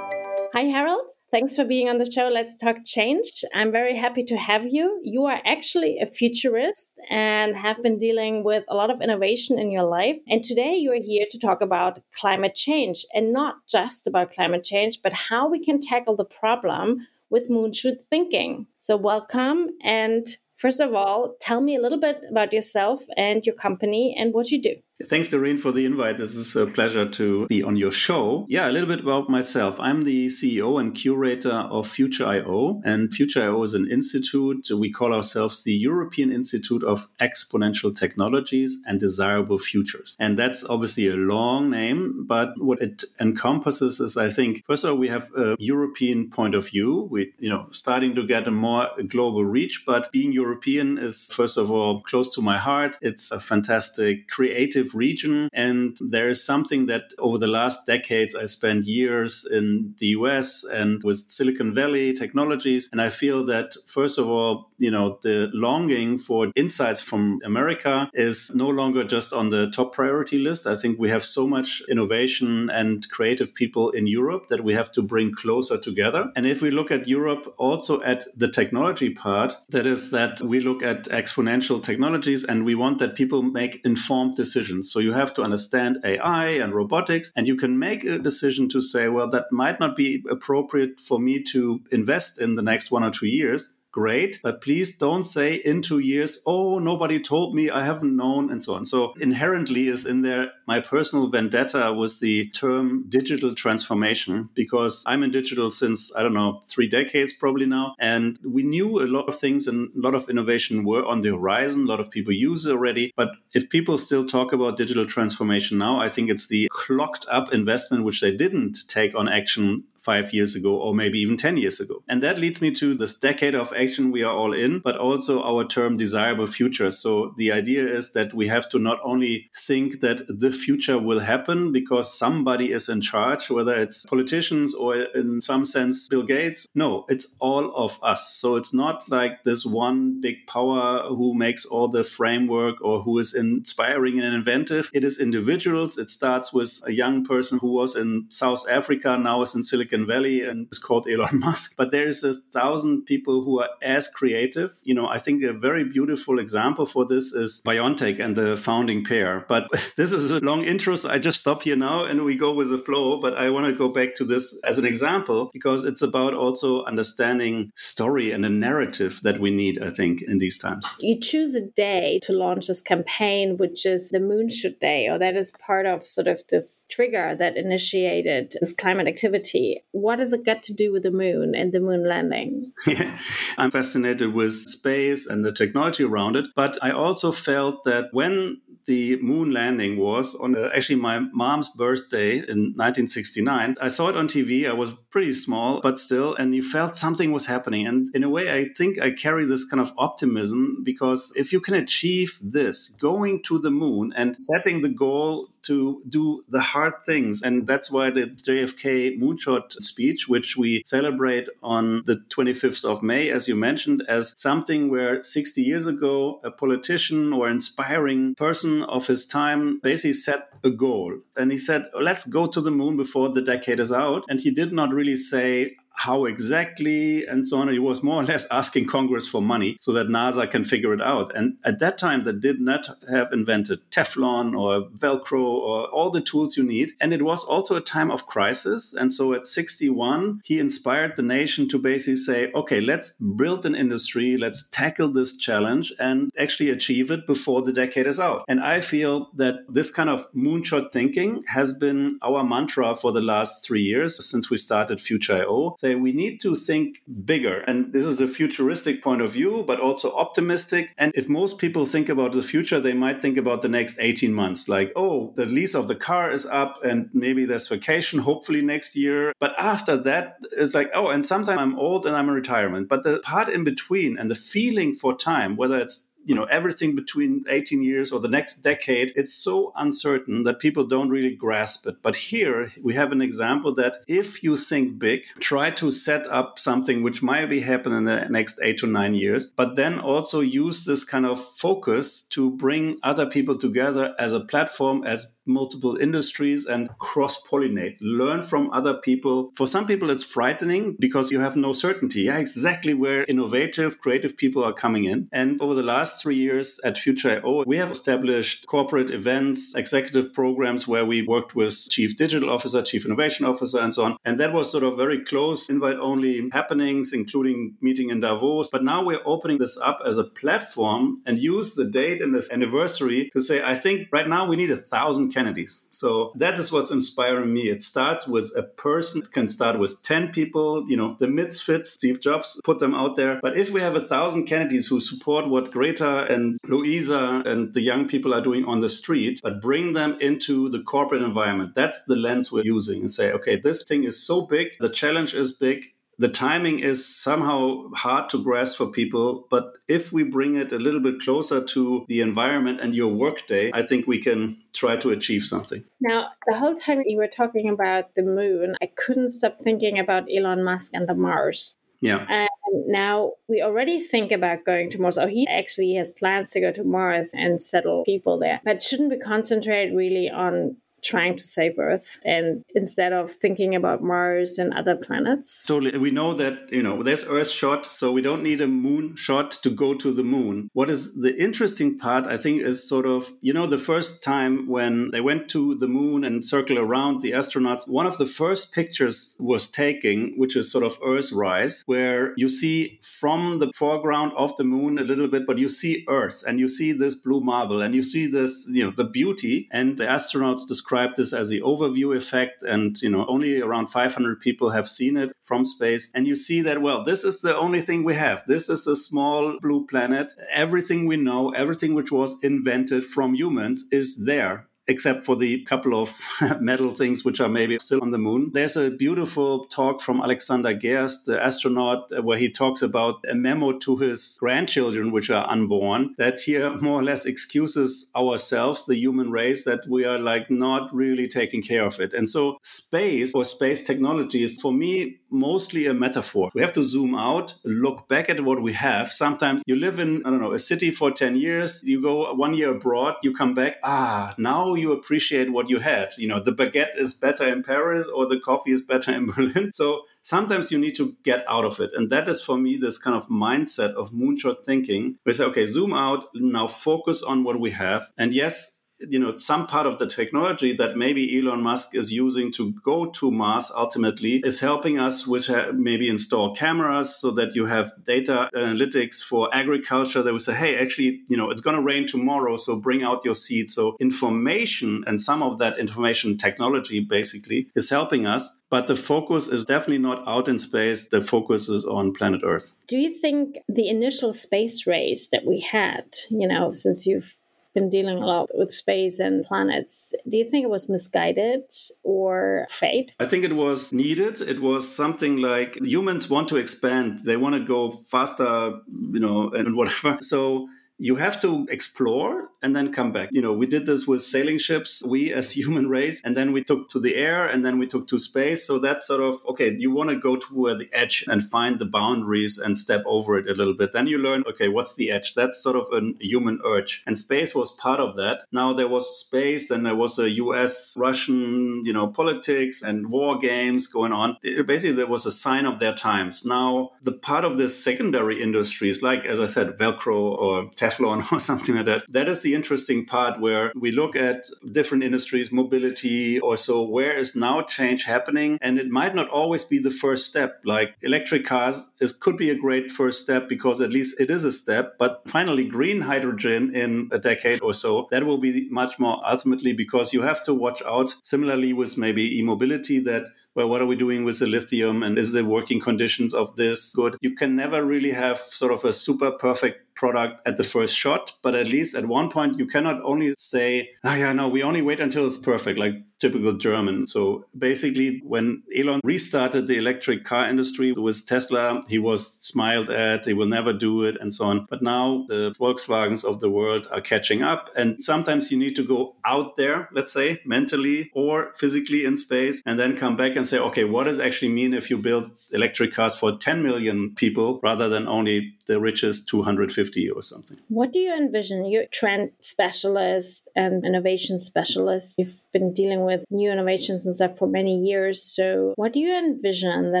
Hi, 0.54 0.62
Harald. 0.62 1.11
Thanks 1.32 1.56
for 1.56 1.64
being 1.64 1.88
on 1.88 1.96
the 1.96 2.04
show. 2.04 2.28
Let's 2.28 2.58
talk 2.58 2.84
change. 2.84 3.42
I'm 3.54 3.72
very 3.72 3.96
happy 3.96 4.22
to 4.24 4.36
have 4.36 4.66
you. 4.66 5.00
You 5.02 5.24
are 5.24 5.40
actually 5.46 5.98
a 5.98 6.04
futurist 6.04 6.92
and 7.08 7.56
have 7.56 7.82
been 7.82 7.98
dealing 7.98 8.44
with 8.44 8.64
a 8.68 8.74
lot 8.74 8.90
of 8.90 9.00
innovation 9.00 9.58
in 9.58 9.70
your 9.70 9.84
life. 9.84 10.18
And 10.28 10.44
today 10.44 10.74
you 10.74 10.92
are 10.92 11.00
here 11.02 11.24
to 11.30 11.38
talk 11.38 11.62
about 11.62 12.02
climate 12.14 12.54
change 12.54 13.06
and 13.14 13.32
not 13.32 13.54
just 13.66 14.06
about 14.06 14.32
climate 14.32 14.62
change, 14.62 14.98
but 15.02 15.14
how 15.14 15.48
we 15.48 15.64
can 15.64 15.80
tackle 15.80 16.16
the 16.16 16.26
problem 16.26 16.98
with 17.30 17.48
moonshot 17.48 18.02
thinking. 18.10 18.66
So, 18.80 18.98
welcome. 18.98 19.70
And 19.82 20.26
first 20.56 20.80
of 20.80 20.92
all, 20.92 21.36
tell 21.40 21.62
me 21.62 21.76
a 21.76 21.80
little 21.80 21.98
bit 21.98 22.20
about 22.28 22.52
yourself 22.52 23.06
and 23.16 23.46
your 23.46 23.54
company 23.54 24.14
and 24.18 24.34
what 24.34 24.50
you 24.50 24.60
do. 24.60 24.74
Thanks, 25.08 25.30
Doreen, 25.30 25.58
for 25.58 25.72
the 25.72 25.84
invite. 25.84 26.16
This 26.16 26.36
is 26.36 26.54
a 26.54 26.66
pleasure 26.66 27.08
to 27.08 27.46
be 27.46 27.62
on 27.62 27.76
your 27.76 27.92
show. 27.92 28.46
Yeah, 28.48 28.70
a 28.70 28.72
little 28.72 28.88
bit 28.88 29.00
about 29.00 29.28
myself. 29.28 29.80
I'm 29.80 30.04
the 30.04 30.26
CEO 30.26 30.80
and 30.80 30.94
curator 30.94 31.50
of 31.50 31.88
Future.io, 31.88 32.80
and 32.84 33.12
Future.io 33.12 33.62
is 33.62 33.74
an 33.74 33.90
institute. 33.90 34.68
We 34.70 34.90
call 34.92 35.12
ourselves 35.12 35.64
the 35.64 35.72
European 35.72 36.30
Institute 36.30 36.84
of 36.84 37.08
Exponential 37.18 37.96
Technologies 37.96 38.78
and 38.86 39.00
Desirable 39.00 39.58
Futures. 39.58 40.16
And 40.20 40.38
that's 40.38 40.64
obviously 40.64 41.08
a 41.08 41.16
long 41.16 41.70
name, 41.70 42.24
but 42.26 42.52
what 42.58 42.80
it 42.80 43.02
encompasses 43.20 43.98
is, 43.98 44.16
I 44.16 44.28
think, 44.28 44.64
first 44.64 44.84
of 44.84 44.90
all, 44.90 44.96
we 44.96 45.08
have 45.08 45.30
a 45.36 45.56
European 45.58 46.30
point 46.30 46.54
of 46.54 46.68
view. 46.68 47.08
We, 47.10 47.32
you 47.38 47.48
know, 47.48 47.66
starting 47.70 48.14
to 48.14 48.26
get 48.26 48.46
a 48.46 48.52
more 48.52 48.88
global 49.08 49.44
reach, 49.44 49.84
but 49.86 50.12
being 50.12 50.32
European 50.32 50.98
is, 50.98 51.28
first 51.32 51.58
of 51.58 51.70
all, 51.70 52.02
close 52.02 52.32
to 52.34 52.40
my 52.40 52.58
heart. 52.58 52.98
It's 53.00 53.32
a 53.32 53.40
fantastic 53.40 54.28
creative 54.28 54.91
region. 54.94 55.48
And 55.52 55.96
there 56.00 56.28
is 56.28 56.44
something 56.44 56.86
that 56.86 57.12
over 57.18 57.38
the 57.38 57.46
last 57.46 57.86
decades, 57.86 58.34
I 58.34 58.46
spent 58.46 58.86
years 58.86 59.46
in 59.50 59.94
the 59.98 60.06
US 60.18 60.64
and 60.64 61.02
with 61.04 61.24
Silicon 61.28 61.72
Valley 61.72 62.12
technologies. 62.12 62.88
And 62.92 63.00
I 63.00 63.08
feel 63.08 63.44
that, 63.46 63.74
first 63.86 64.18
of 64.18 64.28
all, 64.28 64.70
you 64.78 64.90
know, 64.90 65.18
the 65.22 65.48
longing 65.52 66.18
for 66.18 66.50
insights 66.56 67.00
from 67.00 67.40
America 67.44 68.10
is 68.14 68.50
no 68.54 68.68
longer 68.68 69.04
just 69.04 69.32
on 69.32 69.50
the 69.50 69.70
top 69.70 69.94
priority 69.94 70.38
list. 70.38 70.66
I 70.66 70.76
think 70.76 70.98
we 70.98 71.08
have 71.10 71.24
so 71.24 71.46
much 71.46 71.82
innovation 71.88 72.70
and 72.70 73.08
creative 73.10 73.54
people 73.54 73.90
in 73.90 74.06
Europe 74.06 74.48
that 74.48 74.64
we 74.64 74.74
have 74.74 74.90
to 74.92 75.02
bring 75.02 75.32
closer 75.32 75.78
together. 75.78 76.30
And 76.36 76.46
if 76.46 76.62
we 76.62 76.70
look 76.70 76.90
at 76.90 77.06
Europe 77.06 77.54
also 77.58 78.02
at 78.02 78.24
the 78.36 78.48
technology 78.48 79.10
part, 79.10 79.56
that 79.68 79.86
is 79.86 80.10
that 80.10 80.40
we 80.42 80.60
look 80.60 80.82
at 80.82 81.04
exponential 81.04 81.82
technologies 81.82 82.44
and 82.44 82.64
we 82.64 82.74
want 82.74 82.98
that 82.98 83.14
people 83.14 83.42
make 83.42 83.80
informed 83.84 84.34
decisions. 84.34 84.81
So 84.82 84.98
you 84.98 85.12
have 85.12 85.32
to 85.34 85.42
understand 85.42 85.98
AI 86.04 86.48
and 86.48 86.74
robotics, 86.74 87.32
and 87.36 87.46
you 87.46 87.56
can 87.56 87.78
make 87.78 88.04
a 88.04 88.18
decision 88.18 88.68
to 88.70 88.80
say, 88.80 89.08
well, 89.08 89.28
that 89.30 89.46
might 89.50 89.80
not 89.80 89.96
be 89.96 90.24
appropriate 90.30 91.00
for 91.00 91.18
me 91.18 91.42
to 91.52 91.82
invest 91.90 92.40
in 92.40 92.54
the 92.54 92.62
next 92.62 92.90
one 92.90 93.04
or 93.04 93.10
two 93.10 93.26
years 93.26 93.70
great. 93.92 94.40
But 94.42 94.62
please 94.62 94.96
don't 94.96 95.24
say 95.24 95.54
in 95.54 95.82
two 95.82 95.98
years, 96.00 96.40
oh, 96.46 96.78
nobody 96.78 97.20
told 97.20 97.54
me, 97.54 97.70
I 97.70 97.84
haven't 97.84 98.16
known, 98.16 98.50
and 98.50 98.62
so 98.62 98.74
on. 98.74 98.84
So 98.84 99.12
inherently 99.20 99.88
is 99.88 100.06
in 100.06 100.22
there 100.22 100.50
my 100.66 100.80
personal 100.80 101.28
vendetta 101.28 101.92
with 101.92 102.18
the 102.20 102.48
term 102.50 103.04
digital 103.08 103.54
transformation 103.54 104.48
because 104.54 105.04
I'm 105.06 105.22
in 105.22 105.30
digital 105.30 105.70
since, 105.70 106.14
I 106.16 106.22
don't 106.22 106.34
know, 106.34 106.62
three 106.68 106.88
decades 106.88 107.32
probably 107.32 107.66
now. 107.66 107.94
And 108.00 108.38
we 108.44 108.62
knew 108.62 109.02
a 109.02 109.06
lot 109.06 109.28
of 109.28 109.38
things 109.38 109.66
and 109.66 109.90
a 109.94 110.00
lot 110.00 110.14
of 110.14 110.28
innovation 110.28 110.84
were 110.84 111.04
on 111.04 111.20
the 111.20 111.30
horizon. 111.30 111.84
A 111.84 111.86
lot 111.86 112.00
of 112.00 112.10
people 112.10 112.32
use 112.32 112.64
it 112.64 112.72
already. 112.72 113.12
But 113.16 113.30
if 113.54 113.68
people 113.68 113.98
still 113.98 114.24
talk 114.24 114.52
about 114.52 114.76
digital 114.76 115.06
transformation 115.06 115.78
now, 115.78 116.00
I 116.00 116.08
think 116.08 116.30
it's 116.30 116.46
the 116.46 116.68
clocked 116.72 117.26
up 117.30 117.52
investment 117.52 118.04
which 118.04 118.20
they 118.20 118.34
didn't 118.34 118.78
take 118.88 119.14
on 119.14 119.28
action 119.28 119.84
five 120.02 120.32
years 120.32 120.54
ago 120.56 120.74
or 120.74 120.94
maybe 120.94 121.18
even 121.18 121.36
10 121.36 121.56
years 121.56 121.80
ago. 121.80 122.02
And 122.08 122.22
that 122.22 122.38
leads 122.38 122.60
me 122.60 122.70
to 122.72 122.94
this 122.94 123.18
decade 123.18 123.54
of 123.54 123.72
action 123.72 124.10
we 124.10 124.22
are 124.22 124.34
all 124.34 124.52
in, 124.52 124.80
but 124.80 124.96
also 124.96 125.42
our 125.42 125.64
term 125.64 125.96
desirable 125.96 126.46
future. 126.46 126.90
So 126.90 127.34
the 127.36 127.52
idea 127.52 127.86
is 127.86 128.12
that 128.12 128.34
we 128.34 128.48
have 128.48 128.68
to 128.70 128.78
not 128.78 128.98
only 129.04 129.50
think 129.56 130.00
that 130.00 130.22
the 130.28 130.50
future 130.50 130.98
will 130.98 131.20
happen 131.20 131.72
because 131.72 132.18
somebody 132.18 132.72
is 132.72 132.88
in 132.88 133.00
charge, 133.00 133.50
whether 133.50 133.76
it's 133.76 134.04
politicians 134.06 134.74
or 134.74 134.96
in 134.96 135.40
some 135.40 135.64
sense 135.64 136.08
Bill 136.08 136.22
Gates. 136.22 136.66
No, 136.74 137.04
it's 137.08 137.36
all 137.40 137.74
of 137.76 137.98
us. 138.02 138.34
So 138.34 138.56
it's 138.56 138.74
not 138.74 139.08
like 139.10 139.44
this 139.44 139.64
one 139.64 140.20
big 140.20 140.46
power 140.46 141.08
who 141.08 141.34
makes 141.34 141.64
all 141.64 141.88
the 141.88 142.04
framework 142.04 142.76
or 142.80 143.02
who 143.02 143.18
is 143.18 143.34
inspiring 143.34 144.18
and 144.20 144.34
inventive. 144.34 144.90
It 144.92 145.04
is 145.04 145.18
individuals. 145.18 145.98
It 145.98 146.10
starts 146.10 146.52
with 146.52 146.80
a 146.84 146.92
young 146.92 147.24
person 147.24 147.58
who 147.58 147.72
was 147.72 147.94
in 147.94 148.26
South 148.30 148.64
Africa, 148.68 149.16
now 149.16 149.42
is 149.42 149.54
in 149.54 149.62
Silicon 149.62 149.91
Silicon 149.92 150.06
Valley 150.06 150.42
and 150.42 150.68
is 150.72 150.78
called 150.78 151.06
Elon 151.08 151.40
Musk. 151.40 151.74
But 151.76 151.90
there's 151.90 152.24
a 152.24 152.34
thousand 152.52 153.04
people 153.04 153.44
who 153.44 153.60
are 153.60 153.68
as 153.82 154.08
creative. 154.08 154.70
You 154.84 154.94
know, 154.94 155.06
I 155.06 155.18
think 155.18 155.42
a 155.42 155.52
very 155.52 155.84
beautiful 155.84 156.38
example 156.38 156.86
for 156.86 157.04
this 157.06 157.32
is 157.32 157.62
BioNTech 157.66 158.20
and 158.20 158.36
the 158.36 158.56
founding 158.56 159.04
pair. 159.04 159.44
But 159.48 159.70
this 159.96 160.12
is 160.12 160.30
a 160.30 160.40
long 160.40 160.64
intro, 160.64 160.96
so 160.96 161.10
I 161.10 161.18
just 161.18 161.40
stop 161.40 161.62
here 161.62 161.76
now 161.76 162.04
and 162.04 162.24
we 162.24 162.36
go 162.36 162.54
with 162.54 162.70
the 162.70 162.78
flow. 162.78 163.20
But 163.20 163.36
I 163.36 163.50
want 163.50 163.66
to 163.66 163.78
go 163.78 163.88
back 163.88 164.14
to 164.14 164.24
this 164.24 164.58
as 164.64 164.78
an 164.78 164.84
example 164.84 165.50
because 165.52 165.84
it's 165.84 166.02
about 166.02 166.34
also 166.34 166.84
understanding 166.84 167.72
story 167.76 168.32
and 168.32 168.44
a 168.44 168.50
narrative 168.50 169.20
that 169.22 169.38
we 169.38 169.50
need, 169.50 169.82
I 169.82 169.90
think, 169.90 170.22
in 170.22 170.38
these 170.38 170.58
times. 170.58 170.96
You 171.00 171.20
choose 171.20 171.54
a 171.54 171.60
day 171.60 172.20
to 172.24 172.32
launch 172.32 172.66
this 172.66 172.80
campaign, 172.80 173.56
which 173.56 173.84
is 173.84 174.10
the 174.10 174.18
Moonshot 174.18 174.80
Day, 174.80 175.08
or 175.08 175.18
that 175.18 175.36
is 175.36 175.52
part 175.52 175.86
of 175.86 176.06
sort 176.06 176.28
of 176.28 176.42
this 176.48 176.84
trigger 176.88 177.36
that 177.38 177.56
initiated 177.56 178.54
this 178.60 178.72
climate 178.72 179.08
activity 179.08 179.81
what 179.90 180.18
has 180.18 180.32
it 180.32 180.44
got 180.44 180.62
to 180.64 180.72
do 180.72 180.92
with 180.92 181.02
the 181.02 181.10
moon 181.10 181.54
and 181.54 181.72
the 181.72 181.80
moon 181.80 182.08
landing? 182.08 182.72
Yeah, 182.86 183.18
I'm 183.58 183.70
fascinated 183.70 184.32
with 184.32 184.52
space 184.52 185.26
and 185.26 185.44
the 185.44 185.52
technology 185.52 186.04
around 186.04 186.36
it. 186.36 186.46
But 186.56 186.78
I 186.80 186.92
also 186.92 187.32
felt 187.32 187.84
that 187.84 188.08
when 188.12 188.60
the 188.86 189.16
moon 189.22 189.50
landing 189.50 189.98
was 189.98 190.34
on 190.34 190.56
uh, 190.56 190.70
actually 190.74 190.96
my 190.96 191.20
mom's 191.32 191.68
birthday 191.68 192.38
in 192.38 192.74
1969. 192.74 193.76
I 193.80 193.88
saw 193.88 194.08
it 194.08 194.16
on 194.16 194.26
TV. 194.26 194.68
I 194.68 194.72
was 194.72 194.94
pretty 195.10 195.32
small, 195.32 195.80
but 195.80 195.98
still, 195.98 196.34
and 196.34 196.54
you 196.54 196.62
felt 196.62 196.96
something 196.96 197.32
was 197.32 197.46
happening. 197.46 197.86
And 197.86 198.08
in 198.14 198.24
a 198.24 198.30
way, 198.30 198.52
I 198.52 198.70
think 198.76 199.00
I 199.00 199.12
carry 199.12 199.46
this 199.46 199.64
kind 199.64 199.80
of 199.80 199.92
optimism 199.98 200.78
because 200.82 201.32
if 201.36 201.52
you 201.52 201.60
can 201.60 201.74
achieve 201.74 202.38
this, 202.42 202.88
going 202.88 203.42
to 203.44 203.58
the 203.58 203.70
moon 203.70 204.12
and 204.16 204.34
setting 204.40 204.80
the 204.80 204.88
goal 204.88 205.46
to 205.62 206.02
do 206.08 206.44
the 206.48 206.60
hard 206.60 206.94
things, 207.04 207.42
and 207.42 207.66
that's 207.66 207.90
why 207.90 208.10
the 208.10 208.26
JFK 208.26 209.18
moonshot 209.20 209.72
speech, 209.72 210.28
which 210.28 210.56
we 210.56 210.82
celebrate 210.84 211.48
on 211.62 212.02
the 212.04 212.16
25th 212.28 212.84
of 212.84 213.02
May, 213.02 213.30
as 213.30 213.48
you 213.48 213.54
mentioned, 213.54 214.02
as 214.08 214.34
something 214.36 214.90
where 214.90 215.22
60 215.22 215.62
years 215.62 215.86
ago, 215.86 216.40
a 216.44 216.50
politician 216.50 217.32
or 217.32 217.48
inspiring 217.48 218.34
person 218.34 218.82
of 218.84 219.06
his 219.06 219.26
time 219.26 219.78
basically 219.82 220.12
set 220.12 220.48
a 220.64 220.70
goal. 220.70 221.18
And 221.36 221.50
he 221.50 221.58
said, 221.58 221.86
let's 222.00 222.24
go 222.24 222.46
to 222.46 222.60
the 222.60 222.70
moon 222.70 222.96
before 222.96 223.28
the 223.30 223.42
decade 223.42 223.80
is 223.80 223.92
out. 223.92 224.24
And 224.28 224.40
he 224.40 224.50
did 224.50 224.72
not 224.72 224.92
really 224.92 225.16
say, 225.16 225.76
how 226.04 226.24
exactly 226.24 227.24
and 227.26 227.46
so 227.46 227.58
on. 227.60 227.68
He 227.68 227.78
was 227.78 228.02
more 228.02 228.20
or 228.22 228.24
less 228.24 228.46
asking 228.50 228.86
Congress 228.86 229.26
for 229.26 229.40
money 229.40 229.76
so 229.80 229.92
that 229.92 230.08
NASA 230.08 230.50
can 230.50 230.64
figure 230.64 230.92
it 230.92 231.00
out. 231.00 231.34
And 231.36 231.56
at 231.64 231.78
that 231.78 231.96
time, 231.96 232.24
they 232.24 232.32
did 232.32 232.60
not 232.60 232.88
have 233.08 233.28
invented 233.32 233.78
Teflon 233.90 234.58
or 234.58 234.88
Velcro 235.02 235.44
or 235.44 235.86
all 235.88 236.10
the 236.10 236.20
tools 236.20 236.56
you 236.56 236.64
need. 236.64 236.92
And 237.00 237.12
it 237.12 237.22
was 237.22 237.44
also 237.44 237.76
a 237.76 237.80
time 237.80 238.10
of 238.10 238.26
crisis. 238.26 238.92
And 238.92 239.12
so 239.12 239.32
at 239.32 239.46
61, 239.46 240.40
he 240.44 240.58
inspired 240.58 241.14
the 241.14 241.22
nation 241.22 241.68
to 241.68 241.78
basically 241.78 242.16
say, 242.16 242.50
okay, 242.52 242.80
let's 242.80 243.12
build 243.12 243.64
an 243.64 243.76
industry, 243.76 244.36
let's 244.36 244.68
tackle 244.70 245.12
this 245.12 245.36
challenge 245.36 245.92
and 246.00 246.32
actually 246.36 246.70
achieve 246.70 247.12
it 247.12 247.26
before 247.28 247.62
the 247.62 247.72
decade 247.72 248.08
is 248.08 248.18
out. 248.18 248.44
And 248.48 248.60
I 248.60 248.80
feel 248.80 249.30
that 249.36 249.54
this 249.68 249.90
kind 249.90 250.10
of 250.10 250.26
moonshot 250.32 250.90
thinking 250.92 251.40
has 251.46 251.72
been 251.72 252.18
our 252.22 252.42
mantra 252.42 252.96
for 252.96 253.12
the 253.12 253.20
last 253.20 253.64
three 253.64 253.82
years 253.82 254.12
since 254.28 254.50
we 254.50 254.56
started 254.56 255.00
Future.io 255.00 255.76
say 255.78 255.91
we 255.94 256.12
need 256.12 256.40
to 256.40 256.54
think 256.54 257.02
bigger. 257.24 257.60
And 257.60 257.92
this 257.92 258.04
is 258.04 258.20
a 258.20 258.28
futuristic 258.28 259.02
point 259.02 259.20
of 259.20 259.32
view, 259.32 259.64
but 259.66 259.80
also 259.80 260.14
optimistic. 260.14 260.92
And 260.98 261.12
if 261.14 261.28
most 261.28 261.58
people 261.58 261.84
think 261.84 262.08
about 262.08 262.32
the 262.32 262.42
future, 262.42 262.80
they 262.80 262.92
might 262.92 263.20
think 263.20 263.36
about 263.36 263.62
the 263.62 263.68
next 263.68 263.98
18 263.98 264.32
months, 264.32 264.68
like, 264.68 264.92
oh, 264.96 265.32
the 265.36 265.46
lease 265.46 265.74
of 265.74 265.88
the 265.88 265.94
car 265.94 266.30
is 266.32 266.46
up 266.46 266.82
and 266.84 267.10
maybe 267.12 267.44
there's 267.44 267.68
vacation, 267.68 268.20
hopefully 268.20 268.62
next 268.62 268.96
year. 268.96 269.32
But 269.38 269.54
after 269.58 269.96
that, 269.98 270.38
it's 270.52 270.74
like, 270.74 270.90
oh, 270.94 271.08
and 271.08 271.24
sometime 271.24 271.58
I'm 271.58 271.78
old 271.78 272.06
and 272.06 272.16
I'm 272.16 272.28
in 272.28 272.34
retirement. 272.34 272.88
But 272.88 273.02
the 273.02 273.20
part 273.20 273.48
in 273.48 273.64
between 273.64 274.18
and 274.18 274.30
the 274.30 274.34
feeling 274.34 274.94
for 274.94 275.16
time, 275.16 275.56
whether 275.56 275.78
it's 275.78 276.11
you 276.24 276.34
know 276.34 276.44
everything 276.44 276.94
between 276.94 277.44
18 277.48 277.82
years 277.82 278.12
or 278.12 278.20
the 278.20 278.28
next 278.28 278.56
decade 278.56 279.12
it's 279.16 279.34
so 279.34 279.72
uncertain 279.76 280.42
that 280.44 280.58
people 280.58 280.84
don't 280.84 281.10
really 281.10 281.34
grasp 281.34 281.86
it. 281.86 281.96
But 282.02 282.16
here 282.16 282.68
we 282.82 282.94
have 282.94 283.12
an 283.12 283.22
example 283.22 283.74
that 283.74 283.98
if 284.06 284.42
you 284.42 284.56
think 284.56 284.98
big 284.98 285.24
try 285.40 285.70
to 285.72 285.90
set 285.90 286.26
up 286.26 286.58
something 286.58 287.02
which 287.02 287.22
might 287.22 287.46
be 287.46 287.60
happen 287.60 287.92
in 287.92 288.04
the 288.04 288.26
next 288.28 288.60
8 288.62 288.78
to 288.78 288.86
9 288.86 289.14
years 289.14 289.52
but 289.56 289.76
then 289.76 289.98
also 289.98 290.40
use 290.40 290.84
this 290.84 291.04
kind 291.04 291.26
of 291.26 291.40
focus 291.40 292.22
to 292.28 292.50
bring 292.50 292.98
other 293.02 293.26
people 293.26 293.56
together 293.56 294.14
as 294.18 294.32
a 294.32 294.40
platform 294.40 295.04
as 295.04 295.36
multiple 295.46 295.96
industries 295.96 296.66
and 296.66 296.88
cross 296.98 297.42
pollinate 297.48 297.96
learn 298.00 298.42
from 298.42 298.70
other 298.72 298.94
people. 298.94 299.50
For 299.56 299.66
some 299.66 299.86
people 299.86 300.10
it's 300.10 300.24
frightening 300.24 300.96
because 300.98 301.30
you 301.30 301.40
have 301.40 301.56
no 301.56 301.72
certainty. 301.72 302.22
Yeah 302.22 302.38
exactly 302.38 302.94
where 302.94 303.24
innovative 303.24 303.98
creative 303.98 304.36
people 304.36 304.64
are 304.64 304.72
coming 304.72 305.04
in. 305.04 305.28
And 305.32 305.60
over 305.60 305.74
the 305.74 305.82
last 305.82 306.11
last 306.12 306.22
three 306.22 306.36
years 306.36 306.78
at 306.84 306.98
Future.io, 306.98 307.64
we 307.66 307.78
have 307.78 307.90
established 307.90 308.66
corporate 308.66 309.10
events, 309.10 309.74
executive 309.74 310.32
programs 310.32 310.86
where 310.86 311.06
we 311.06 311.22
worked 311.22 311.54
with 311.54 311.74
chief 311.90 312.16
digital 312.16 312.50
officer, 312.50 312.82
chief 312.82 313.06
innovation 313.06 313.46
officer, 313.46 313.80
and 313.80 313.94
so 313.94 314.04
on. 314.04 314.16
And 314.24 314.38
that 314.38 314.52
was 314.52 314.70
sort 314.70 314.84
of 314.84 314.96
very 314.96 315.24
close, 315.24 315.70
invite 315.70 315.96
only 315.96 316.50
happenings, 316.52 317.12
including 317.14 317.76
meeting 317.80 318.10
in 318.10 318.20
Davos. 318.20 318.70
But 318.70 318.84
now 318.84 319.02
we're 319.02 319.24
opening 319.24 319.58
this 319.58 319.78
up 319.78 320.00
as 320.04 320.18
a 320.18 320.24
platform 320.24 321.22
and 321.24 321.38
use 321.38 321.74
the 321.74 321.86
date 321.86 322.20
and 322.20 322.34
this 322.34 322.50
anniversary 322.50 323.30
to 323.32 323.40
say, 323.40 323.62
I 323.62 323.74
think 323.74 324.08
right 324.12 324.28
now 324.28 324.46
we 324.46 324.56
need 324.56 324.70
a 324.70 324.76
thousand 324.76 325.32
Kennedys. 325.32 325.86
So 325.90 326.32
that 326.34 326.58
is 326.58 326.70
what's 326.72 326.90
inspiring 326.90 327.54
me. 327.54 327.70
It 327.70 327.82
starts 327.82 328.28
with 328.28 328.52
a 328.54 328.62
person, 328.62 329.22
it 329.22 329.32
can 329.32 329.46
start 329.46 329.78
with 329.78 330.02
10 330.02 330.32
people, 330.32 330.84
you 330.90 330.96
know, 330.96 331.16
the 331.18 331.28
misfits, 331.28 331.90
Steve 331.90 332.20
Jobs 332.20 332.60
put 332.64 332.80
them 332.80 332.94
out 332.94 333.16
there. 333.16 333.40
But 333.40 333.56
if 333.56 333.72
we 333.72 333.80
have 333.80 333.96
a 333.96 334.06
thousand 334.12 334.44
Kennedys 334.44 334.88
who 334.88 335.00
support 335.00 335.48
what 335.48 335.70
Greta 335.70 336.01
Greta 336.02 336.32
and 336.32 336.58
Luisa 336.66 337.42
and 337.46 337.74
the 337.74 337.80
young 337.80 338.08
people 338.08 338.34
are 338.34 338.40
doing 338.40 338.64
on 338.64 338.80
the 338.80 338.88
street, 338.88 339.40
but 339.42 339.60
bring 339.60 339.92
them 339.92 340.16
into 340.20 340.68
the 340.68 340.80
corporate 340.80 341.22
environment. 341.22 341.74
That's 341.74 342.04
the 342.04 342.16
lens 342.16 342.50
we're 342.50 342.64
using 342.64 343.02
and 343.02 343.10
say, 343.10 343.32
okay, 343.32 343.56
this 343.56 343.84
thing 343.84 344.04
is 344.04 344.24
so 344.24 344.46
big, 344.46 344.76
the 344.80 344.88
challenge 344.88 345.34
is 345.34 345.52
big, 345.52 345.86
the 346.18 346.28
timing 346.28 346.80
is 346.80 347.06
somehow 347.06 347.88
hard 347.94 348.28
to 348.30 348.42
grasp 348.42 348.76
for 348.78 348.86
people, 348.86 349.46
but 349.50 349.78
if 349.88 350.12
we 350.12 350.24
bring 350.24 350.56
it 350.56 350.72
a 350.72 350.78
little 350.78 351.00
bit 351.00 351.20
closer 351.20 351.64
to 351.64 352.04
the 352.08 352.20
environment 352.20 352.80
and 352.80 352.94
your 352.94 353.12
workday, 353.12 353.70
I 353.72 353.82
think 353.82 354.06
we 354.06 354.18
can 354.18 354.56
try 354.72 354.96
to 354.96 355.10
achieve 355.10 355.44
something. 355.44 355.84
Now, 356.00 356.28
the 356.46 356.56
whole 356.56 356.76
time 356.76 357.02
you 357.06 357.16
were 357.16 357.30
talking 357.34 357.68
about 357.68 358.14
the 358.14 358.22
moon, 358.22 358.76
I 358.82 358.86
couldn't 358.86 359.30
stop 359.30 359.58
thinking 359.62 359.98
about 359.98 360.24
Elon 360.34 360.64
Musk 360.64 360.92
and 360.94 361.08
the 361.08 361.14
Mars. 361.14 361.76
Yeah. 362.00 362.46
Now 362.70 363.32
we 363.48 363.62
already 363.62 364.00
think 364.00 364.32
about 364.32 364.64
going 364.64 364.90
to 364.90 365.00
Mars. 365.00 365.18
Oh, 365.18 365.26
he 365.26 365.46
actually 365.48 365.94
has 365.94 366.12
plans 366.12 366.50
to 366.52 366.60
go 366.60 366.72
to 366.72 366.84
Mars 366.84 367.30
and 367.34 367.60
settle 367.60 368.04
people 368.04 368.38
there. 368.38 368.60
But 368.64 368.82
shouldn't 368.82 369.10
we 369.10 369.18
concentrate 369.18 369.92
really 369.92 370.30
on 370.30 370.76
trying 371.02 371.36
to 371.36 371.42
save 371.42 371.78
Earth 371.78 372.20
and 372.24 372.64
instead 372.74 373.12
of 373.12 373.30
thinking 373.30 373.74
about 373.74 374.02
Mars 374.02 374.58
and 374.58 374.72
other 374.74 374.96
planets. 374.96 375.64
Totally. 375.66 375.98
We 375.98 376.10
know 376.10 376.32
that, 376.34 376.72
you 376.72 376.82
know, 376.82 377.02
there's 377.02 377.24
Earth 377.28 377.50
shot, 377.50 377.86
so 377.86 378.12
we 378.12 378.22
don't 378.22 378.42
need 378.42 378.60
a 378.60 378.66
moon 378.66 379.16
shot 379.16 379.50
to 379.62 379.70
go 379.70 379.94
to 379.94 380.12
the 380.12 380.22
moon. 380.22 380.70
What 380.72 380.90
is 380.90 381.20
the 381.20 381.36
interesting 381.36 381.98
part, 381.98 382.26
I 382.26 382.36
think, 382.36 382.62
is 382.62 382.88
sort 382.88 383.06
of, 383.06 383.32
you 383.40 383.52
know, 383.52 383.66
the 383.66 383.78
first 383.78 384.22
time 384.22 384.68
when 384.68 385.10
they 385.10 385.20
went 385.20 385.48
to 385.50 385.74
the 385.74 385.88
moon 385.88 386.24
and 386.24 386.44
circle 386.44 386.78
around 386.78 387.22
the 387.22 387.32
astronauts, 387.32 387.88
one 387.88 388.06
of 388.06 388.18
the 388.18 388.26
first 388.26 388.72
pictures 388.72 389.36
was 389.40 389.70
taken, 389.70 390.34
which 390.36 390.56
is 390.56 390.70
sort 390.70 390.84
of 390.84 391.00
Earthrise, 391.00 391.82
where 391.86 392.32
you 392.36 392.48
see 392.48 393.00
from 393.02 393.58
the 393.58 393.72
foreground 393.74 394.32
of 394.36 394.56
the 394.56 394.64
moon 394.64 394.98
a 394.98 395.02
little 395.02 395.28
bit, 395.28 395.46
but 395.46 395.58
you 395.58 395.68
see 395.68 396.04
Earth 396.08 396.44
and 396.46 396.60
you 396.60 396.68
see 396.68 396.92
this 396.92 397.14
blue 397.14 397.40
marble 397.40 397.82
and 397.82 397.94
you 397.94 398.02
see 398.02 398.26
this, 398.26 398.68
you 398.70 398.84
know, 398.84 398.92
the 398.96 399.04
beauty. 399.04 399.68
And 399.72 399.98
the 399.98 400.04
astronauts 400.04 400.66
describe 400.66 400.91
described 400.92 401.16
this 401.16 401.32
as 401.32 401.48
the 401.48 401.62
overview 401.62 402.14
effect, 402.14 402.62
and 402.62 403.00
you 403.00 403.08
know 403.08 403.24
only 403.26 403.62
around 403.62 403.86
500 403.86 404.40
people 404.40 404.70
have 404.70 404.86
seen 404.86 405.16
it 405.16 405.32
from 405.40 405.64
space. 405.64 406.10
And 406.14 406.26
you 406.26 406.36
see 406.36 406.60
that 406.62 406.82
well, 406.82 407.02
this 407.02 407.24
is 407.24 407.40
the 407.40 407.56
only 407.56 407.80
thing 407.80 408.04
we 408.04 408.14
have. 408.14 408.44
This 408.46 408.68
is 408.68 408.86
a 408.86 408.94
small 408.94 409.58
blue 409.60 409.86
planet. 409.86 410.34
Everything 410.52 411.06
we 411.06 411.16
know, 411.16 411.50
everything 411.50 411.94
which 411.94 412.12
was 412.12 412.36
invented 412.42 413.04
from 413.04 413.34
humans, 413.34 413.86
is 413.90 414.26
there 414.26 414.68
except 414.88 415.24
for 415.24 415.36
the 415.36 415.62
couple 415.64 416.00
of 416.00 416.18
metal 416.60 416.90
things 416.90 417.24
which 417.24 417.40
are 417.40 417.48
maybe 417.48 417.78
still 417.78 418.02
on 418.02 418.10
the 418.10 418.18
moon. 418.18 418.50
There's 418.52 418.76
a 418.76 418.90
beautiful 418.90 419.64
talk 419.66 420.00
from 420.00 420.20
Alexander 420.20 420.74
Gerst, 420.74 421.26
the 421.26 421.42
astronaut, 421.42 422.10
where 422.24 422.38
he 422.38 422.50
talks 422.50 422.82
about 422.82 423.24
a 423.28 423.34
memo 423.34 423.78
to 423.78 423.96
his 423.96 424.36
grandchildren, 424.40 425.12
which 425.12 425.30
are 425.30 425.48
unborn, 425.48 426.14
that 426.18 426.40
here 426.40 426.76
more 426.80 427.00
or 427.00 427.04
less 427.04 427.26
excuses 427.26 428.10
ourselves, 428.16 428.86
the 428.86 428.96
human 428.96 429.30
race, 429.30 429.64
that 429.64 429.86
we 429.88 430.04
are 430.04 430.18
like 430.18 430.50
not 430.50 430.94
really 430.94 431.28
taking 431.28 431.62
care 431.62 431.86
of 431.86 432.00
it. 432.00 432.12
And 432.12 432.28
so 432.28 432.58
space 432.62 433.34
or 433.34 433.44
space 433.44 433.84
technology 433.84 434.42
is 434.42 434.60
for 434.60 434.72
me 434.72 435.18
mostly 435.30 435.86
a 435.86 435.94
metaphor. 435.94 436.50
We 436.54 436.60
have 436.60 436.72
to 436.74 436.82
zoom 436.82 437.14
out, 437.14 437.54
look 437.64 438.08
back 438.08 438.28
at 438.28 438.40
what 438.40 438.62
we 438.62 438.74
have. 438.74 439.12
Sometimes 439.12 439.62
you 439.66 439.76
live 439.76 439.98
in, 439.98 440.22
I 440.24 440.30
don't 440.30 440.40
know, 440.40 440.52
a 440.52 440.58
city 440.58 440.90
for 440.90 441.10
10 441.10 441.36
years, 441.36 441.82
you 441.84 442.02
go 442.02 442.32
one 442.34 442.54
year 442.54 442.70
abroad, 442.70 443.14
you 443.22 443.32
come 443.32 443.54
back, 443.54 443.76
ah, 443.82 444.34
now 444.38 444.74
you 444.82 444.92
appreciate 444.92 445.50
what 445.52 445.70
you 445.70 445.78
had. 445.78 446.10
You 446.18 446.28
know, 446.28 446.40
the 446.40 446.52
baguette 446.52 446.96
is 446.96 447.14
better 447.14 447.48
in 447.48 447.62
Paris 447.62 448.06
or 448.08 448.26
the 448.26 448.38
coffee 448.38 448.72
is 448.72 448.82
better 448.82 449.12
in 449.12 449.26
Berlin. 449.32 449.70
So 449.72 450.02
sometimes 450.22 450.70
you 450.70 450.78
need 450.78 450.94
to 450.96 451.16
get 451.22 451.44
out 451.48 451.64
of 451.64 451.80
it. 451.80 451.90
And 451.94 452.10
that 452.10 452.28
is 452.28 452.42
for 452.42 452.58
me 452.58 452.76
this 452.76 452.98
kind 452.98 453.16
of 453.16 453.28
mindset 453.28 453.94
of 453.94 454.10
moonshot 454.10 454.64
thinking. 454.66 455.16
We 455.24 455.32
say, 455.32 455.44
okay, 455.44 455.64
zoom 455.64 455.94
out, 455.94 456.26
now 456.34 456.66
focus 456.66 457.22
on 457.22 457.44
what 457.44 457.58
we 457.58 457.70
have. 457.70 458.10
And 458.18 458.34
yes, 458.34 458.81
you 459.08 459.18
know 459.18 459.36
some 459.36 459.66
part 459.66 459.86
of 459.86 459.98
the 459.98 460.06
technology 460.06 460.72
that 460.74 460.96
maybe 460.96 461.38
Elon 461.38 461.62
Musk 461.62 461.94
is 461.94 462.12
using 462.12 462.52
to 462.52 462.72
go 462.84 463.06
to 463.06 463.30
Mars 463.30 463.70
ultimately 463.76 464.42
is 464.44 464.60
helping 464.60 464.98
us 464.98 465.26
with 465.26 465.50
uh, 465.50 465.72
maybe 465.74 466.08
install 466.08 466.54
cameras 466.54 467.14
so 467.16 467.30
that 467.32 467.54
you 467.54 467.66
have 467.66 467.92
data 468.04 468.48
analytics 468.54 469.22
for 469.22 469.48
agriculture 469.54 470.22
that 470.22 470.32
we 470.32 470.38
say 470.38 470.54
hey 470.54 470.76
actually 470.76 471.20
you 471.28 471.36
know 471.36 471.50
it's 471.50 471.60
going 471.60 471.76
to 471.76 471.82
rain 471.82 472.06
tomorrow 472.06 472.56
so 472.56 472.80
bring 472.80 473.02
out 473.02 473.24
your 473.24 473.34
seeds 473.34 473.74
so 473.74 473.96
information 474.00 475.04
and 475.06 475.20
some 475.20 475.42
of 475.42 475.58
that 475.58 475.78
information 475.78 476.36
technology 476.36 477.00
basically 477.00 477.68
is 477.74 477.90
helping 477.90 478.26
us 478.26 478.62
but 478.72 478.86
the 478.86 478.96
focus 478.96 479.48
is 479.48 479.66
definitely 479.66 479.98
not 479.98 480.26
out 480.26 480.48
in 480.48 480.56
space. 480.56 481.10
The 481.10 481.20
focus 481.20 481.68
is 481.68 481.84
on 481.84 482.14
planet 482.14 482.40
earth. 482.42 482.72
Do 482.88 482.96
you 482.96 483.10
think 483.10 483.58
the 483.68 483.86
initial 483.86 484.32
space 484.32 484.86
race 484.86 485.28
that 485.30 485.44
we 485.44 485.60
had 485.60 486.04
you 486.30 486.48
know 486.48 486.72
since 486.72 487.06
you've 487.06 487.42
been 487.74 487.90
dealing 487.90 488.18
a 488.18 488.26
lot 488.26 488.50
with 488.54 488.72
space 488.72 489.18
and 489.18 489.44
planets. 489.44 490.14
Do 490.28 490.36
you 490.36 490.48
think 490.50 490.64
it 490.64 490.70
was 490.70 490.88
misguided 490.88 491.62
or 492.02 492.66
fate? 492.70 493.12
I 493.18 493.26
think 493.26 493.44
it 493.44 493.54
was 493.54 493.92
needed. 493.92 494.40
It 494.40 494.60
was 494.60 494.94
something 494.94 495.38
like 495.38 495.78
humans 495.82 496.28
want 496.28 496.48
to 496.48 496.56
expand, 496.56 497.20
they 497.20 497.36
want 497.36 497.54
to 497.54 497.64
go 497.64 497.90
faster, 497.90 498.78
you 499.12 499.20
know, 499.20 499.50
and 499.50 499.76
whatever. 499.76 500.18
So 500.22 500.68
you 500.98 501.16
have 501.16 501.40
to 501.42 501.66
explore 501.70 502.48
and 502.62 502.74
then 502.74 502.92
come 502.92 503.12
back. 503.12 503.28
You 503.32 503.42
know, 503.42 503.52
we 503.52 503.66
did 503.66 503.86
this 503.86 504.06
with 504.06 504.22
sailing 504.22 504.58
ships, 504.58 505.02
we 505.06 505.32
as 505.32 505.52
human 505.56 505.88
race, 505.88 506.20
and 506.24 506.36
then 506.36 506.52
we 506.52 506.62
took 506.62 506.88
to 506.90 507.00
the 507.00 507.16
air 507.16 507.46
and 507.46 507.64
then 507.64 507.78
we 507.78 507.86
took 507.86 508.06
to 508.08 508.18
space. 508.18 508.66
So 508.66 508.78
that's 508.78 509.06
sort 509.06 509.20
of, 509.20 509.36
okay, 509.50 509.74
you 509.76 509.90
want 509.90 510.10
to 510.10 510.16
go 510.16 510.36
to 510.36 510.76
the 510.76 510.88
edge 510.92 511.24
and 511.28 511.42
find 511.42 511.78
the 511.78 511.86
boundaries 511.86 512.58
and 512.58 512.78
step 512.78 513.02
over 513.06 513.36
it 513.38 513.48
a 513.48 513.54
little 513.54 513.74
bit. 513.74 513.92
Then 513.92 514.06
you 514.06 514.18
learn, 514.18 514.44
okay, 514.48 514.68
what's 514.68 514.94
the 514.94 515.10
edge? 515.10 515.34
That's 515.34 515.62
sort 515.62 515.76
of 515.76 515.86
a 515.92 516.00
human 516.20 516.60
urge. 516.64 517.02
And 517.06 517.16
space 517.16 517.54
was 517.54 517.70
part 517.72 518.00
of 518.00 518.16
that. 518.16 518.44
Now 518.52 518.72
there 518.72 518.88
was 518.88 519.18
space, 519.18 519.68
then 519.68 519.82
there 519.82 519.96
was 519.96 520.18
a 520.18 520.30
US 520.30 520.94
Russian, 520.98 521.82
you 521.84 521.92
know, 521.92 522.06
politics 522.06 522.82
and 522.82 523.10
war 523.10 523.38
games 523.38 523.86
going 523.86 524.12
on. 524.12 524.36
Basically, 524.42 524.92
there 524.92 525.06
was 525.06 525.26
a 525.26 525.32
sign 525.32 525.66
of 525.66 525.78
their 525.78 525.94
times. 525.94 526.44
Now, 526.44 526.90
the 527.02 527.12
part 527.12 527.44
of 527.44 527.58
the 527.58 527.68
secondary 527.68 528.42
industries, 528.42 529.02
like, 529.02 529.24
as 529.24 529.40
I 529.40 529.46
said, 529.46 529.68
Velcro 529.78 530.16
or 530.16 530.70
Teflon 530.70 531.32
or 531.32 531.38
something 531.38 531.76
like 531.76 531.86
that, 531.86 532.04
that 532.08 532.28
is 532.28 532.42
the 532.42 532.51
interesting 532.54 533.04
part 533.04 533.40
where 533.40 533.72
we 533.74 533.92
look 533.92 534.16
at 534.16 534.46
different 534.70 535.04
industries, 535.04 535.52
mobility 535.52 536.38
or 536.40 536.56
so, 536.56 536.82
where 536.82 537.16
is 537.16 537.34
now 537.36 537.62
change 537.62 538.04
happening? 538.04 538.58
And 538.60 538.78
it 538.78 538.88
might 538.88 539.14
not 539.14 539.28
always 539.28 539.64
be 539.64 539.78
the 539.78 539.90
first 539.90 540.26
step. 540.26 540.60
Like 540.64 540.94
electric 541.02 541.44
cars 541.44 541.90
is 542.00 542.12
could 542.12 542.36
be 542.36 542.50
a 542.50 542.54
great 542.54 542.90
first 542.90 543.22
step 543.22 543.48
because 543.48 543.80
at 543.80 543.90
least 543.90 544.20
it 544.20 544.30
is 544.30 544.44
a 544.44 544.52
step. 544.52 544.98
But 544.98 545.22
finally, 545.26 545.64
green 545.64 546.00
hydrogen 546.00 546.74
in 546.74 547.08
a 547.12 547.18
decade 547.18 547.62
or 547.62 547.74
so, 547.74 548.08
that 548.10 548.26
will 548.26 548.38
be 548.38 548.68
much 548.70 548.98
more 548.98 549.20
ultimately 549.26 549.72
because 549.72 550.12
you 550.12 550.22
have 550.22 550.42
to 550.44 550.54
watch 550.54 550.82
out. 550.82 551.14
Similarly, 551.22 551.72
with 551.72 551.98
maybe 551.98 552.38
e-mobility, 552.38 553.00
that 553.00 553.26
well, 553.54 553.68
what 553.68 553.82
are 553.82 553.86
we 553.86 553.96
doing 553.96 554.24
with 554.24 554.38
the 554.38 554.46
lithium 554.46 555.02
and 555.02 555.18
is 555.18 555.32
the 555.32 555.44
working 555.44 555.78
conditions 555.78 556.32
of 556.32 556.56
this 556.56 556.94
good? 556.94 557.16
You 557.20 557.34
can 557.34 557.54
never 557.54 557.84
really 557.84 558.12
have 558.12 558.38
sort 558.38 558.72
of 558.72 558.84
a 558.84 558.92
super 558.92 559.30
perfect 559.30 559.91
product 560.02 560.34
at 560.48 560.56
the 560.56 560.64
first 560.64 560.96
shot, 560.96 561.32
but 561.44 561.54
at 561.54 561.68
least 561.68 561.94
at 561.94 562.06
one 562.06 562.28
point 562.28 562.58
you 562.58 562.66
cannot 562.66 563.00
only 563.04 563.32
say, 563.38 563.88
oh 564.02 564.16
yeah, 564.22 564.32
no, 564.32 564.48
we 564.48 564.60
only 564.60 564.82
wait 564.82 564.98
until 564.98 565.24
it's 565.28 565.36
perfect, 565.36 565.78
like 565.78 565.94
typical 566.22 566.54
German. 566.68 567.06
So 567.06 567.44
basically, 567.58 568.22
when 568.24 568.62
Elon 568.78 569.00
restarted 569.04 569.66
the 569.66 569.76
electric 569.76 570.24
car 570.24 570.48
industry 570.48 570.92
with 570.92 571.26
Tesla, 571.26 571.82
he 571.88 571.98
was 571.98 572.20
smiled 572.52 572.88
at, 572.90 573.26
he 573.26 573.34
will 573.34 573.52
never 573.58 573.72
do 573.72 574.04
it, 574.04 574.16
and 574.20 574.32
so 574.32 574.46
on. 574.46 574.66
But 574.70 574.80
now 574.82 575.24
the 575.28 575.42
Volkswagens 575.60 576.24
of 576.24 576.40
the 576.40 576.48
world 576.48 576.86
are 576.94 577.00
catching 577.00 577.42
up. 577.42 577.70
And 577.76 578.02
sometimes 578.02 578.50
you 578.50 578.58
need 578.64 578.76
to 578.76 578.84
go 578.94 579.16
out 579.24 579.56
there, 579.56 579.88
let's 579.92 580.12
say, 580.12 580.40
mentally 580.44 581.10
or 581.12 581.52
physically 581.54 582.04
in 582.04 582.16
space, 582.16 582.62
and 582.64 582.78
then 582.78 582.96
come 582.96 583.16
back 583.16 583.34
and 583.36 583.46
say, 583.46 583.58
okay, 583.58 583.84
what 583.84 584.04
does 584.04 584.20
actually 584.20 584.52
mean 584.52 584.72
if 584.74 584.90
you 584.90 584.98
build 584.98 585.30
electric 585.52 585.92
cars 585.92 586.14
for 586.14 586.38
10 586.38 586.62
million 586.62 587.14
people 587.16 587.58
rather 587.62 587.88
than 587.88 588.06
only 588.06 588.54
the 588.66 588.78
richest 588.78 589.28
250 589.28 590.10
or 590.10 590.22
something? 590.22 590.58
What 590.68 590.92
do 590.92 591.00
you 591.00 591.12
envision? 591.14 591.64
You're 591.64 591.86
trend 591.86 592.30
specialist 592.40 593.48
and 593.56 593.84
innovation 593.84 594.38
specialist. 594.38 595.18
You've 595.18 595.44
been 595.52 595.72
dealing 595.74 596.04
with 596.04 596.11
with 596.16 596.26
new 596.30 596.50
innovations 596.50 597.06
and 597.06 597.14
stuff 597.16 597.38
for 597.38 597.48
many 597.48 597.78
years. 597.78 598.22
So, 598.22 598.74
what 598.76 598.92
do 598.92 599.00
you 599.00 599.16
envision 599.16 599.92
the 599.92 600.00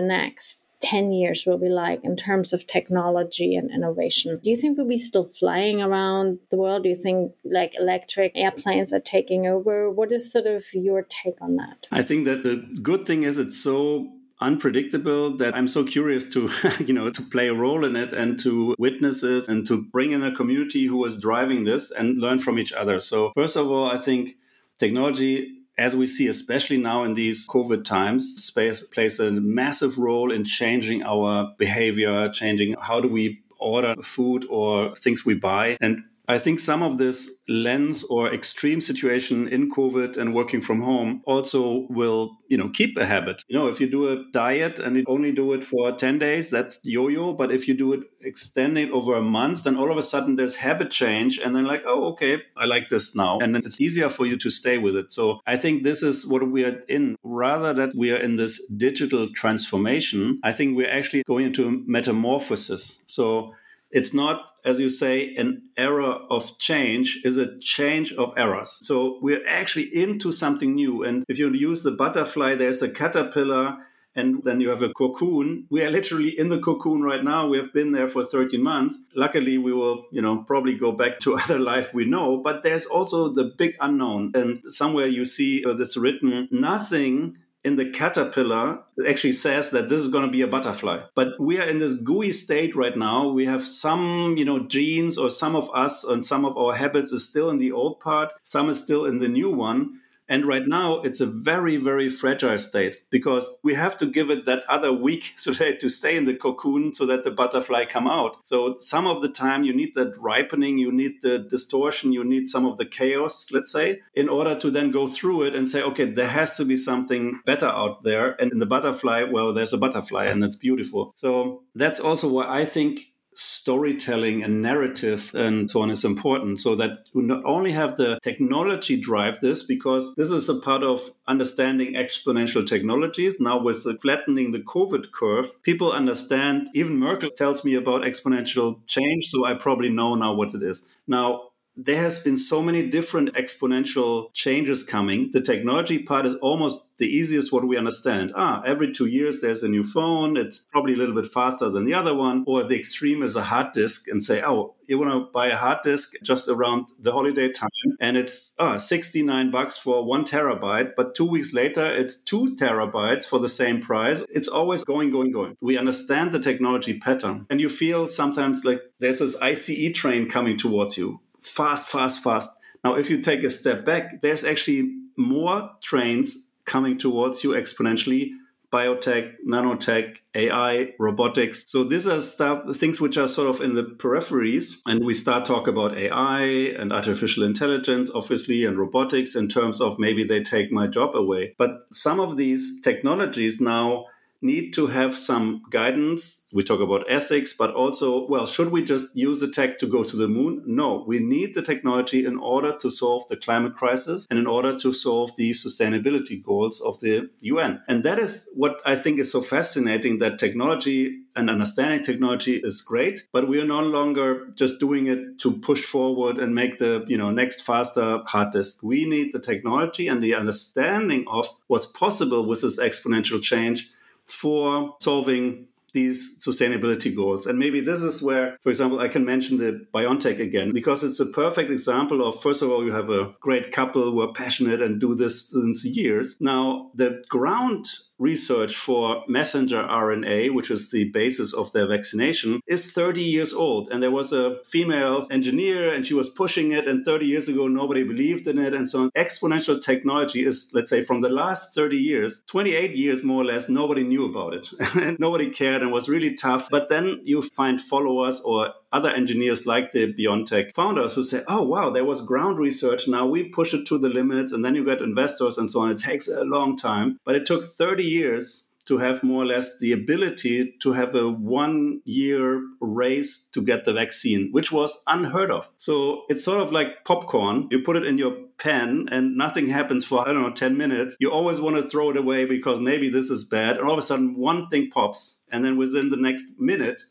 next 0.00 0.64
10 0.82 1.12
years 1.12 1.44
will 1.46 1.58
be 1.58 1.68
like 1.68 2.00
in 2.02 2.16
terms 2.16 2.52
of 2.52 2.66
technology 2.66 3.54
and 3.56 3.70
innovation? 3.70 4.38
Do 4.42 4.50
you 4.50 4.56
think 4.56 4.76
we'll 4.76 4.88
be 4.88 4.98
still 4.98 5.28
flying 5.28 5.80
around 5.80 6.38
the 6.50 6.56
world? 6.56 6.82
Do 6.82 6.88
you 6.88 6.96
think 6.96 7.32
like 7.44 7.74
electric 7.78 8.32
airplanes 8.34 8.92
are 8.92 9.00
taking 9.00 9.46
over? 9.46 9.90
What 9.90 10.12
is 10.12 10.30
sort 10.30 10.46
of 10.46 10.64
your 10.74 11.02
take 11.02 11.40
on 11.40 11.56
that? 11.56 11.86
I 11.90 12.02
think 12.02 12.24
that 12.26 12.42
the 12.42 12.56
good 12.82 13.06
thing 13.06 13.22
is 13.22 13.38
it's 13.38 13.62
so 13.62 14.10
unpredictable 14.40 15.36
that 15.36 15.54
I'm 15.54 15.68
so 15.68 15.84
curious 15.84 16.24
to, 16.30 16.50
you 16.84 16.92
know, 16.92 17.10
to 17.10 17.22
play 17.22 17.48
a 17.48 17.54
role 17.54 17.84
in 17.84 17.94
it 17.94 18.12
and 18.12 18.38
to 18.40 18.74
witness 18.76 19.22
it 19.22 19.48
and 19.48 19.64
to 19.66 19.84
bring 19.84 20.10
in 20.10 20.22
a 20.24 20.34
community 20.34 20.86
who 20.86 21.04
is 21.04 21.16
driving 21.16 21.62
this 21.62 21.92
and 21.92 22.18
learn 22.18 22.40
from 22.40 22.58
each 22.58 22.72
other. 22.72 22.98
So 22.98 23.30
first 23.34 23.56
of 23.56 23.70
all, 23.70 23.88
I 23.88 23.98
think 23.98 24.30
technology 24.78 25.61
as 25.78 25.96
we 25.96 26.06
see, 26.06 26.26
especially 26.28 26.76
now 26.76 27.02
in 27.04 27.14
these 27.14 27.48
COVID 27.48 27.84
times, 27.84 28.34
space 28.44 28.82
plays 28.84 29.18
a 29.20 29.30
massive 29.30 29.98
role 29.98 30.30
in 30.30 30.44
changing 30.44 31.02
our 31.02 31.54
behavior, 31.58 32.28
changing 32.28 32.74
how 32.80 33.00
do 33.00 33.08
we 33.08 33.42
order 33.58 33.94
food 34.02 34.44
or 34.50 34.94
things 34.96 35.24
we 35.24 35.34
buy. 35.34 35.76
And 35.80 36.04
I 36.32 36.38
think 36.38 36.58
some 36.60 36.82
of 36.82 36.98
this 36.98 37.42
lens 37.48 38.04
or 38.04 38.32
extreme 38.32 38.80
situation 38.80 39.48
in 39.48 39.70
COVID 39.70 40.16
and 40.16 40.34
working 40.34 40.60
from 40.60 40.80
home 40.80 41.22
also 41.26 41.86
will, 41.90 42.38
you 42.48 42.56
know, 42.56 42.70
keep 42.70 42.96
a 42.96 43.04
habit. 43.04 43.44
You 43.48 43.58
know, 43.58 43.68
if 43.68 43.80
you 43.80 43.88
do 43.88 44.08
a 44.08 44.24
diet 44.32 44.78
and 44.78 44.96
you 44.96 45.04
only 45.06 45.32
do 45.32 45.52
it 45.52 45.62
for 45.62 45.92
10 45.92 46.18
days, 46.18 46.50
that's 46.50 46.80
yo-yo. 46.84 47.34
But 47.34 47.52
if 47.52 47.68
you 47.68 47.74
do 47.74 47.92
it 47.92 48.00
extending 48.20 48.90
over 48.92 49.14
a 49.14 49.22
month, 49.22 49.64
then 49.64 49.76
all 49.76 49.90
of 49.90 49.98
a 49.98 50.02
sudden 50.02 50.36
there's 50.36 50.56
habit 50.56 50.90
change. 50.90 51.38
And 51.38 51.54
then 51.54 51.64
like, 51.64 51.82
oh, 51.86 52.04
okay, 52.12 52.38
I 52.56 52.64
like 52.64 52.88
this 52.88 53.14
now. 53.14 53.38
And 53.40 53.54
then 53.54 53.62
it's 53.64 53.80
easier 53.80 54.08
for 54.08 54.24
you 54.24 54.38
to 54.38 54.50
stay 54.50 54.78
with 54.78 54.96
it. 54.96 55.12
So 55.12 55.40
I 55.46 55.56
think 55.56 55.82
this 55.82 56.02
is 56.02 56.26
what 56.26 56.50
we 56.50 56.64
are 56.64 56.80
in. 56.88 57.16
Rather 57.22 57.74
that 57.74 57.92
we 57.96 58.10
are 58.10 58.16
in 58.16 58.36
this 58.36 58.66
digital 58.68 59.28
transformation, 59.28 60.40
I 60.42 60.52
think 60.52 60.76
we're 60.76 60.90
actually 60.90 61.24
going 61.24 61.46
into 61.46 61.82
metamorphosis. 61.86 63.04
So 63.06 63.54
it's 63.92 64.14
not, 64.14 64.50
as 64.64 64.80
you 64.80 64.88
say, 64.88 65.34
an 65.36 65.62
era 65.76 66.18
of 66.30 66.58
change, 66.58 67.20
is 67.24 67.36
a 67.36 67.58
change 67.58 68.12
of 68.14 68.32
errors. 68.36 68.78
So 68.82 69.18
we're 69.20 69.46
actually 69.46 69.94
into 69.94 70.32
something 70.32 70.74
new. 70.74 71.04
And 71.04 71.24
if 71.28 71.38
you 71.38 71.52
use 71.52 71.82
the 71.82 71.90
butterfly, 71.90 72.54
there's 72.54 72.82
a 72.82 72.90
caterpillar 72.90 73.76
and 74.14 74.42
then 74.44 74.60
you 74.60 74.68
have 74.68 74.82
a 74.82 74.92
cocoon. 74.92 75.66
We 75.70 75.82
are 75.84 75.90
literally 75.90 76.38
in 76.38 76.48
the 76.48 76.60
cocoon 76.60 77.02
right 77.02 77.24
now. 77.24 77.46
We 77.46 77.58
have 77.58 77.72
been 77.72 77.92
there 77.92 78.08
for 78.08 78.24
13 78.24 78.62
months. 78.62 79.00
Luckily, 79.14 79.56
we 79.58 79.72
will, 79.72 80.06
you 80.10 80.20
know, 80.20 80.42
probably 80.44 80.74
go 80.74 80.92
back 80.92 81.18
to 81.20 81.36
other 81.38 81.58
life 81.58 81.94
we 81.94 82.04
know, 82.04 82.38
but 82.38 82.62
there's 82.62 82.84
also 82.84 83.28
the 83.28 83.52
big 83.56 83.76
unknown. 83.80 84.32
And 84.34 84.62
somewhere 84.68 85.06
you 85.06 85.24
see 85.24 85.64
uh, 85.64 85.74
that's 85.74 85.96
written, 85.96 86.48
nothing 86.50 87.36
in 87.64 87.76
the 87.76 87.88
caterpillar 87.90 88.80
it 88.96 89.06
actually 89.08 89.32
says 89.32 89.70
that 89.70 89.88
this 89.88 90.00
is 90.00 90.08
going 90.08 90.24
to 90.24 90.30
be 90.30 90.42
a 90.42 90.46
butterfly. 90.46 91.00
But 91.14 91.38
we 91.38 91.58
are 91.58 91.66
in 91.66 91.78
this 91.78 91.94
gooey 91.94 92.32
state 92.32 92.76
right 92.76 92.96
now. 92.96 93.28
We 93.28 93.46
have 93.46 93.62
some 93.62 94.36
you 94.36 94.44
know 94.44 94.66
genes 94.66 95.16
or 95.16 95.30
some 95.30 95.56
of 95.56 95.70
us 95.74 96.04
and 96.04 96.24
some 96.24 96.44
of 96.44 96.56
our 96.56 96.74
habits 96.74 97.12
is 97.12 97.28
still 97.28 97.50
in 97.50 97.58
the 97.58 97.72
old 97.72 98.00
part. 98.00 98.32
Some 98.42 98.68
is 98.68 98.82
still 98.82 99.04
in 99.04 99.18
the 99.18 99.28
new 99.28 99.50
one 99.50 100.00
and 100.32 100.46
right 100.46 100.66
now, 100.66 101.02
it's 101.02 101.20
a 101.20 101.26
very, 101.26 101.76
very 101.76 102.08
fragile 102.08 102.56
state 102.56 103.02
because 103.10 103.58
we 103.62 103.74
have 103.74 103.98
to 103.98 104.06
give 104.06 104.30
it 104.30 104.46
that 104.46 104.64
other 104.66 104.90
week 104.90 105.32
so 105.36 105.50
that 105.52 105.78
to 105.80 105.90
stay 105.90 106.16
in 106.16 106.24
the 106.24 106.34
cocoon 106.34 106.94
so 106.94 107.04
that 107.04 107.22
the 107.22 107.30
butterfly 107.30 107.84
come 107.84 108.06
out. 108.06 108.38
So 108.42 108.76
some 108.78 109.06
of 109.06 109.20
the 109.20 109.28
time 109.28 109.62
you 109.62 109.74
need 109.74 109.92
that 109.94 110.16
ripening, 110.16 110.78
you 110.78 110.90
need 110.90 111.20
the 111.20 111.38
distortion, 111.38 112.14
you 112.14 112.24
need 112.24 112.48
some 112.48 112.64
of 112.64 112.78
the 112.78 112.86
chaos, 112.86 113.50
let's 113.52 113.70
say, 113.70 114.00
in 114.14 114.30
order 114.30 114.54
to 114.54 114.70
then 114.70 114.90
go 114.90 115.06
through 115.06 115.42
it 115.42 115.54
and 115.54 115.68
say, 115.68 115.82
okay, 115.82 116.06
there 116.06 116.28
has 116.28 116.56
to 116.56 116.64
be 116.64 116.76
something 116.76 117.40
better 117.44 117.66
out 117.66 118.02
there. 118.02 118.30
And 118.40 118.52
in 118.52 118.58
the 118.58 118.64
butterfly, 118.64 119.24
well, 119.30 119.52
there's 119.52 119.74
a 119.74 119.78
butterfly 119.78 120.24
and 120.24 120.42
that's 120.42 120.56
beautiful. 120.56 121.12
So 121.14 121.62
that's 121.74 122.00
also 122.00 122.26
why 122.32 122.46
I 122.48 122.64
think 122.64 123.11
storytelling 123.34 124.42
and 124.42 124.62
narrative 124.62 125.30
and 125.34 125.70
so 125.70 125.82
on 125.82 125.90
is 125.90 126.04
important 126.04 126.60
so 126.60 126.74
that 126.74 126.98
you 127.14 127.22
not 127.22 127.44
only 127.44 127.72
have 127.72 127.96
the 127.96 128.18
technology 128.22 129.00
drive 129.00 129.40
this 129.40 129.62
because 129.62 130.14
this 130.16 130.30
is 130.30 130.48
a 130.48 130.60
part 130.60 130.82
of 130.82 131.00
understanding 131.26 131.94
exponential 131.94 132.66
technologies. 132.66 133.40
Now 133.40 133.62
with 133.62 133.84
the 133.84 133.96
flattening 133.98 134.50
the 134.50 134.60
covid 134.60 135.12
curve 135.12 135.62
people 135.62 135.92
understand 135.92 136.68
even 136.74 136.98
merkel 136.98 137.30
tells 137.30 137.64
me 137.64 137.74
about 137.74 138.02
exponential 138.02 138.80
change 138.86 139.26
so 139.26 139.44
i 139.44 139.54
probably 139.54 139.88
know 139.88 140.14
now 140.14 140.34
what 140.34 140.54
it 140.54 140.62
is. 140.62 140.96
Now 141.06 141.51
there 141.76 142.00
has 142.00 142.22
been 142.22 142.36
so 142.36 142.62
many 142.62 142.86
different 142.88 143.34
exponential 143.34 144.32
changes 144.34 144.82
coming. 144.82 145.30
The 145.32 145.40
technology 145.40 145.98
part 145.98 146.26
is 146.26 146.34
almost 146.36 146.98
the 146.98 147.06
easiest 147.06 147.52
what 147.52 147.66
we 147.66 147.78
understand. 147.78 148.32
Ah, 148.36 148.62
every 148.66 148.92
two 148.92 149.06
years 149.06 149.40
there's 149.40 149.62
a 149.62 149.68
new 149.68 149.82
phone. 149.82 150.36
It's 150.36 150.58
probably 150.70 150.92
a 150.92 150.96
little 150.96 151.14
bit 151.14 151.26
faster 151.26 151.70
than 151.70 151.84
the 151.84 151.94
other 151.94 152.14
one. 152.14 152.44
Or 152.46 152.62
the 152.64 152.78
extreme 152.78 153.22
is 153.22 153.36
a 153.36 153.42
hard 153.42 153.72
disk 153.72 154.06
and 154.08 154.22
say, 154.22 154.42
oh, 154.42 154.74
you 154.86 154.98
want 154.98 155.12
to 155.12 155.32
buy 155.32 155.46
a 155.46 155.56
hard 155.56 155.78
disk 155.82 156.12
just 156.22 156.48
around 156.48 156.88
the 157.00 157.12
holiday 157.12 157.50
time 157.50 157.70
and 158.00 158.16
it's 158.16 158.54
ah, 158.58 158.76
69 158.76 159.50
bucks 159.50 159.78
for 159.78 160.04
one 160.04 160.24
terabyte. 160.24 160.92
But 160.96 161.14
two 161.14 161.24
weeks 161.24 161.54
later, 161.54 161.90
it's 161.90 162.16
two 162.16 162.54
terabytes 162.56 163.26
for 163.26 163.38
the 163.38 163.48
same 163.48 163.80
price. 163.80 164.22
It's 164.28 164.48
always 164.48 164.84
going, 164.84 165.10
going, 165.10 165.32
going. 165.32 165.56
We 165.62 165.78
understand 165.78 166.32
the 166.32 166.40
technology 166.40 166.98
pattern 166.98 167.46
and 167.48 167.60
you 167.60 167.70
feel 167.70 168.08
sometimes 168.08 168.64
like 168.64 168.82
there's 169.00 169.20
this 169.20 169.40
ICE 169.40 169.90
train 169.94 170.28
coming 170.28 170.58
towards 170.58 170.98
you 170.98 171.20
fast, 171.42 171.88
fast, 171.88 172.22
fast. 172.22 172.50
Now, 172.84 172.94
if 172.94 173.10
you 173.10 173.20
take 173.20 173.44
a 173.44 173.50
step 173.50 173.84
back, 173.84 174.20
there's 174.20 174.44
actually 174.44 174.94
more 175.16 175.70
trains 175.82 176.52
coming 176.64 176.98
towards 176.98 177.44
you 177.44 177.50
exponentially 177.50 178.30
biotech, 178.72 179.34
nanotech, 179.46 180.16
AI, 180.34 180.94
robotics. 180.98 181.70
So 181.70 181.84
these 181.84 182.08
are 182.08 182.18
stuff, 182.20 182.74
things 182.74 183.00
which 183.00 183.18
are 183.18 183.28
sort 183.28 183.54
of 183.54 183.60
in 183.60 183.74
the 183.74 183.82
peripheries. 183.84 184.80
And 184.86 185.04
we 185.04 185.12
start 185.12 185.44
talk 185.44 185.68
about 185.68 185.96
AI 185.96 186.40
and 186.42 186.90
artificial 186.90 187.44
intelligence, 187.44 188.10
obviously, 188.14 188.64
and 188.64 188.78
robotics 188.78 189.36
in 189.36 189.48
terms 189.48 189.80
of 189.80 189.98
maybe 189.98 190.24
they 190.24 190.42
take 190.42 190.72
my 190.72 190.86
job 190.86 191.14
away. 191.14 191.54
But 191.58 191.86
some 191.92 192.18
of 192.18 192.38
these 192.38 192.80
technologies 192.80 193.60
now 193.60 194.06
need 194.42 194.72
to 194.74 194.88
have 194.88 195.16
some 195.16 195.62
guidance. 195.70 196.46
We 196.52 196.62
talk 196.62 196.80
about 196.80 197.04
ethics, 197.08 197.52
but 197.52 197.74
also, 197.74 198.26
well, 198.26 198.46
should 198.46 198.70
we 198.70 198.82
just 198.84 199.16
use 199.16 199.40
the 199.40 199.48
tech 199.48 199.78
to 199.78 199.86
go 199.86 200.04
to 200.04 200.16
the 200.16 200.28
moon? 200.28 200.62
No, 200.66 201.04
we 201.06 201.20
need 201.20 201.54
the 201.54 201.62
technology 201.62 202.26
in 202.26 202.38
order 202.38 202.72
to 202.80 202.90
solve 202.90 203.26
the 203.28 203.36
climate 203.36 203.74
crisis 203.74 204.26
and 204.28 204.38
in 204.38 204.46
order 204.46 204.76
to 204.78 204.92
solve 204.92 205.34
the 205.36 205.50
sustainability 205.50 206.42
goals 206.42 206.80
of 206.80 207.00
the 207.00 207.30
UN. 207.40 207.80
And 207.88 208.02
that 208.02 208.18
is 208.18 208.48
what 208.54 208.82
I 208.84 208.94
think 208.94 209.18
is 209.18 209.30
so 209.30 209.40
fascinating 209.40 210.18
that 210.18 210.38
technology 210.38 211.22
and 211.34 211.48
understanding 211.48 212.02
technology 212.02 212.56
is 212.56 212.82
great, 212.82 213.22
but 213.32 213.48
we 213.48 213.60
are 213.60 213.66
no 213.66 213.80
longer 213.80 214.48
just 214.54 214.78
doing 214.80 215.06
it 215.06 215.38
to 215.38 215.52
push 215.52 215.80
forward 215.80 216.38
and 216.38 216.54
make 216.54 216.78
the 216.78 217.04
you 217.08 217.16
know 217.16 217.30
next 217.30 217.62
faster 217.62 218.20
hard 218.26 218.52
disk. 218.52 218.82
We 218.82 219.06
need 219.06 219.32
the 219.32 219.38
technology 219.38 220.08
and 220.08 220.22
the 220.22 220.34
understanding 220.34 221.24
of 221.28 221.46
what's 221.68 221.86
possible 221.86 222.46
with 222.46 222.62
this 222.62 222.78
exponential 222.78 223.42
change 223.42 223.88
for 224.32 224.96
solving 225.00 225.68
these 225.92 226.44
sustainability 226.44 227.14
goals. 227.14 227.46
And 227.46 227.58
maybe 227.58 227.80
this 227.80 228.02
is 228.02 228.22
where, 228.22 228.56
for 228.62 228.70
example, 228.70 229.00
I 229.00 229.08
can 229.08 229.24
mention 229.24 229.56
the 229.56 229.86
BioNTech 229.94 230.40
again, 230.40 230.70
because 230.72 231.04
it's 231.04 231.20
a 231.20 231.26
perfect 231.26 231.70
example 231.70 232.26
of, 232.26 232.40
first 232.40 232.62
of 232.62 232.70
all, 232.70 232.84
you 232.84 232.92
have 232.92 233.10
a 233.10 233.30
great 233.40 233.72
couple 233.72 234.02
who 234.02 234.20
are 234.20 234.32
passionate 234.32 234.80
and 234.80 235.00
do 235.00 235.14
this 235.14 235.50
since 235.50 235.84
years. 235.84 236.36
Now, 236.40 236.90
the 236.94 237.22
ground 237.28 237.86
research 238.22 238.76
for 238.76 239.24
messenger 239.28 239.82
RNA, 239.82 240.54
which 240.54 240.70
is 240.70 240.90
the 240.90 241.10
basis 241.10 241.52
of 241.52 241.72
their 241.72 241.88
vaccination, 241.88 242.60
is 242.66 242.92
30 242.92 243.20
years 243.20 243.52
old. 243.52 243.88
And 243.90 244.02
there 244.02 244.12
was 244.12 244.32
a 244.32 244.56
female 244.64 245.26
engineer 245.30 245.92
and 245.92 246.06
she 246.06 246.14
was 246.14 246.28
pushing 246.28 246.70
it. 246.70 246.86
And 246.86 247.04
30 247.04 247.26
years 247.26 247.48
ago, 247.48 247.66
nobody 247.66 248.04
believed 248.04 248.46
in 248.46 248.58
it. 248.58 248.72
And 248.72 248.88
so 248.88 249.02
on. 249.04 249.10
Exponential 249.16 249.82
technology 249.82 250.46
is, 250.46 250.70
let's 250.72 250.90
say, 250.90 251.02
from 251.02 251.20
the 251.20 251.28
last 251.28 251.74
30 251.74 251.96
years, 251.96 252.44
28 252.46 252.94
years 252.94 253.22
more 253.22 253.42
or 253.42 253.44
less, 253.44 253.68
nobody 253.68 254.04
knew 254.04 254.24
about 254.24 254.54
it. 254.54 254.68
and 254.94 255.18
nobody 255.18 255.50
cared 255.50 255.81
and 255.82 255.92
was 255.92 256.08
really 256.08 256.34
tough. 256.34 256.68
But 256.70 256.88
then 256.88 257.20
you 257.24 257.42
find 257.42 257.80
followers 257.80 258.40
or 258.40 258.72
other 258.92 259.10
engineers 259.10 259.66
like 259.66 259.92
the 259.92 260.12
BioNTech 260.12 260.72
founders 260.72 261.14
who 261.14 261.22
say, 261.22 261.42
oh, 261.48 261.62
wow, 261.62 261.90
there 261.90 262.04
was 262.04 262.24
ground 262.24 262.58
research. 262.58 263.08
Now 263.08 263.26
we 263.26 263.48
push 263.48 263.74
it 263.74 263.86
to 263.86 263.98
the 263.98 264.08
limits. 264.08 264.52
And 264.52 264.64
then 264.64 264.74
you 264.74 264.84
get 264.84 265.00
investors 265.00 265.58
and 265.58 265.70
so 265.70 265.80
on. 265.80 265.90
It 265.90 265.98
takes 265.98 266.28
a 266.28 266.44
long 266.44 266.76
time. 266.76 267.18
But 267.24 267.34
it 267.34 267.46
took 267.46 267.64
30 267.64 268.04
years 268.04 268.71
to 268.86 268.98
have 268.98 269.22
more 269.22 269.42
or 269.42 269.46
less 269.46 269.78
the 269.78 269.92
ability 269.92 270.74
to 270.80 270.92
have 270.92 271.14
a 271.14 271.30
one 271.30 272.00
year 272.04 272.62
race 272.80 273.48
to 273.52 273.62
get 273.62 273.84
the 273.84 273.92
vaccine, 273.92 274.48
which 274.52 274.72
was 274.72 275.02
unheard 275.06 275.50
of. 275.50 275.70
So 275.78 276.22
it's 276.28 276.44
sort 276.44 276.60
of 276.60 276.72
like 276.72 277.04
popcorn. 277.04 277.68
You 277.70 277.82
put 277.82 277.96
it 277.96 278.04
in 278.04 278.18
your 278.18 278.32
pen 278.58 279.08
and 279.10 279.36
nothing 279.36 279.68
happens 279.68 280.04
for, 280.04 280.20
I 280.20 280.32
don't 280.32 280.42
know, 280.42 280.52
10 280.52 280.76
minutes. 280.76 281.16
You 281.20 281.30
always 281.30 281.60
want 281.60 281.76
to 281.76 281.88
throw 281.88 282.10
it 282.10 282.16
away 282.16 282.44
because 282.44 282.80
maybe 282.80 283.08
this 283.08 283.30
is 283.30 283.44
bad. 283.44 283.78
And 283.78 283.86
all 283.86 283.92
of 283.92 283.98
a 283.98 284.02
sudden, 284.02 284.36
one 284.36 284.68
thing 284.68 284.90
pops. 284.90 285.42
And 285.50 285.64
then 285.64 285.76
within 285.76 286.08
the 286.08 286.16
next 286.16 286.44
minute, 286.58 287.02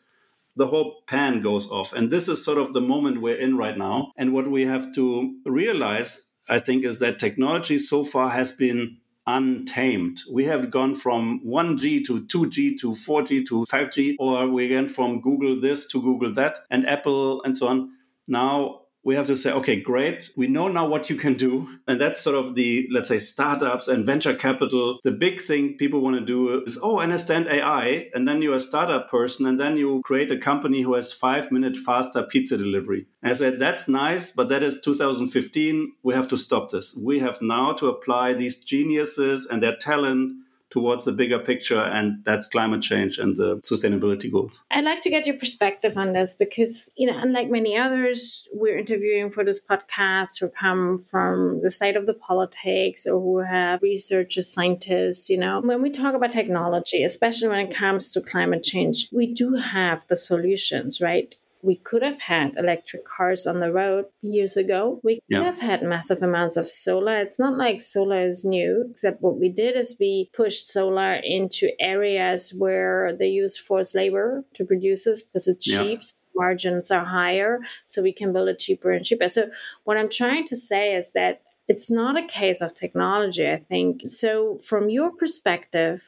the 0.56 0.68
whole 0.68 1.04
pan 1.08 1.42
goes 1.42 1.70
off. 1.70 1.94
And 1.94 2.12
this 2.12 2.28
is 2.28 2.44
sort 2.44 2.58
of 2.58 2.74
the 2.74 2.82
moment 2.82 3.22
we're 3.22 3.40
in 3.40 3.58
right 3.58 3.78
now. 3.78 4.12
And 4.18 4.34
what 4.34 4.50
we 4.50 4.66
have 4.66 4.94
to 4.96 5.34
realize, 5.46 6.30
I 6.50 6.60
think, 6.60 6.84
is 6.84 7.00
that 7.00 7.20
technology 7.20 7.78
so 7.78 8.04
far 8.04 8.30
has 8.30 8.51
been 8.51 8.98
untamed. 9.35 10.21
We 10.31 10.45
have 10.45 10.69
gone 10.69 10.93
from 10.93 11.41
1G 11.45 12.05
to 12.05 12.21
2G 12.25 12.79
to 12.81 12.91
4G 12.91 13.45
to 13.47 13.65
5G, 13.65 14.15
or 14.19 14.47
we 14.47 14.73
went 14.73 14.91
from 14.91 15.21
Google 15.21 15.59
this 15.59 15.88
to 15.91 16.01
Google 16.01 16.33
that, 16.33 16.59
and 16.69 16.88
Apple 16.88 17.41
and 17.43 17.57
so 17.57 17.67
on. 17.67 17.91
Now 18.27 18.81
we 19.03 19.15
have 19.15 19.27
to 19.27 19.36
say, 19.36 19.51
okay, 19.51 19.79
great. 19.79 20.29
We 20.36 20.48
know 20.48 20.67
now 20.67 20.88
what 20.88 21.10
you 21.10 21.15
can 21.15 21.34
do. 21.34 21.67
And 21.88 22.00
that's 22.00 22.22
sort 22.22 22.36
of 22.36 22.55
the, 22.55 22.88
let's 22.91 23.10
say, 23.10 23.17
startups 23.17 23.88
and 23.88 24.05
venture 24.05 24.36
capital. 24.36 25.00
The 25.03 25.12
big 25.12 25.41
thing 25.41 25.75
people 25.77 26.01
want 26.01 26.20
to 26.20 26.25
do 26.25 26.63
is, 26.63 26.77
oh, 26.81 27.00
understand 27.00 27.48
AI. 27.48 28.10
And 28.13 28.27
then 28.27 28.41
you're 28.41 28.55
a 28.55 28.60
startup 28.60 29.10
person. 29.10 29.46
And 29.46 29.60
then 29.60 29.77
you 29.77 30.01
create 30.05 30.31
a 30.31 30.38
company 30.38 30.81
who 30.81 30.93
has 30.93 31.12
five 31.13 31.51
minute 31.51 31.77
faster 31.77 32.24
pizza 32.24 32.58
delivery. 32.58 33.08
And 33.24 33.31
I 33.31 33.34
said, 33.34 33.60
that's 33.60 33.88
nice, 33.88 34.31
but 34.31 34.50
that 34.50 34.62
is 34.62 34.79
2015. 34.81 35.93
We 36.03 36.13
have 36.13 36.27
to 36.27 36.38
stop 36.38 36.70
this. 36.70 36.96
We 36.96 37.20
have 37.20 37.41
now 37.41 37.74
to 37.74 37.88
apply 37.88 38.34
these 38.34 38.63
geniuses 38.63 39.48
and 39.48 39.63
their 39.63 39.75
talent 39.75 40.34
towards 40.72 41.06
the 41.06 41.12
bigger 41.12 41.38
picture, 41.38 41.82
and 41.82 42.24
that's 42.24 42.50
climate 42.50 42.82
change 42.82 43.20
and 43.20 43.36
the 43.36 43.58
sustainability 43.58 44.32
goals. 44.32 44.63
I'd 44.72 44.86
like 44.86 45.01
to 45.01 45.10
get 45.10 45.28
your 45.28 45.38
perspective 45.38 45.98
on 45.98 46.13
this 46.13 46.34
because, 46.34 46.92
you 46.96 47.08
know, 47.08 47.20
unlike 47.22 47.50
many 47.50 47.78
others 47.78 48.48
we're 48.54 48.78
interviewing 48.78 49.32
for 49.32 49.44
this 49.44 49.63
podcast 49.63 50.40
who 50.40 50.50
come 50.50 50.98
from 50.98 51.62
the 51.62 51.70
side 51.70 51.96
of 51.96 52.05
the 52.05 52.14
politics 52.14 53.05
or 53.05 53.20
who 53.20 53.40
have 53.40 53.81
researchers, 53.81 54.51
scientists, 54.51 55.29
you 55.29 55.38
know, 55.38 55.62
when 55.62 55.81
we 55.81 55.90
talk 55.90 56.16
about 56.16 56.31
technology, 56.31 57.03
especially 57.03 57.50
when 57.50 57.60
it 57.60 57.75
comes 57.75 58.14
to 58.14 58.22
climate 58.22 58.64
change, 58.64 59.10
we 59.12 59.34
do 59.34 59.55
have 59.55 60.07
the 60.07 60.16
solutions, 60.16 61.01
right? 61.01 61.36
We 61.63 61.75
could 61.75 62.01
have 62.01 62.19
had 62.19 62.55
electric 62.57 63.05
cars 63.05 63.45
on 63.45 63.59
the 63.59 63.71
road 63.71 64.05
years 64.21 64.57
ago. 64.57 65.00
We 65.03 65.15
could 65.15 65.24
yeah. 65.27 65.43
have 65.43 65.59
had 65.59 65.83
massive 65.83 66.21
amounts 66.21 66.57
of 66.57 66.67
solar. 66.67 67.17
It's 67.17 67.39
not 67.39 67.57
like 67.57 67.81
solar 67.81 68.27
is 68.27 68.43
new, 68.43 68.87
except 68.91 69.21
what 69.21 69.39
we 69.39 69.50
did 69.50 69.75
is 69.75 69.97
we 70.00 70.29
pushed 70.33 70.69
solar 70.71 71.13
into 71.15 71.69
areas 71.79 72.53
where 72.57 73.15
they 73.17 73.27
use 73.27 73.57
forced 73.57 73.95
labor 73.95 74.43
to 74.55 74.65
produce 74.65 75.05
this 75.05 75.21
because 75.21 75.47
it's 75.47 75.67
yeah. 75.67 75.83
cheap. 75.83 76.03
So 76.03 76.15
margins 76.35 76.91
are 76.91 77.05
higher, 77.05 77.59
so 77.85 78.01
we 78.01 78.13
can 78.13 78.33
build 78.33 78.50
it 78.50 78.59
cheaper 78.59 78.91
and 78.91 79.05
cheaper. 79.05 79.27
So, 79.27 79.50
what 79.83 79.97
I'm 79.97 80.09
trying 80.09 80.45
to 80.45 80.55
say 80.55 80.95
is 80.95 81.13
that 81.13 81.41
it's 81.67 81.91
not 81.91 82.17
a 82.17 82.25
case 82.25 82.61
of 82.61 82.74
technology, 82.74 83.47
I 83.47 83.57
think. 83.57 84.01
So, 84.05 84.57
from 84.57 84.89
your 84.89 85.11
perspective, 85.11 86.03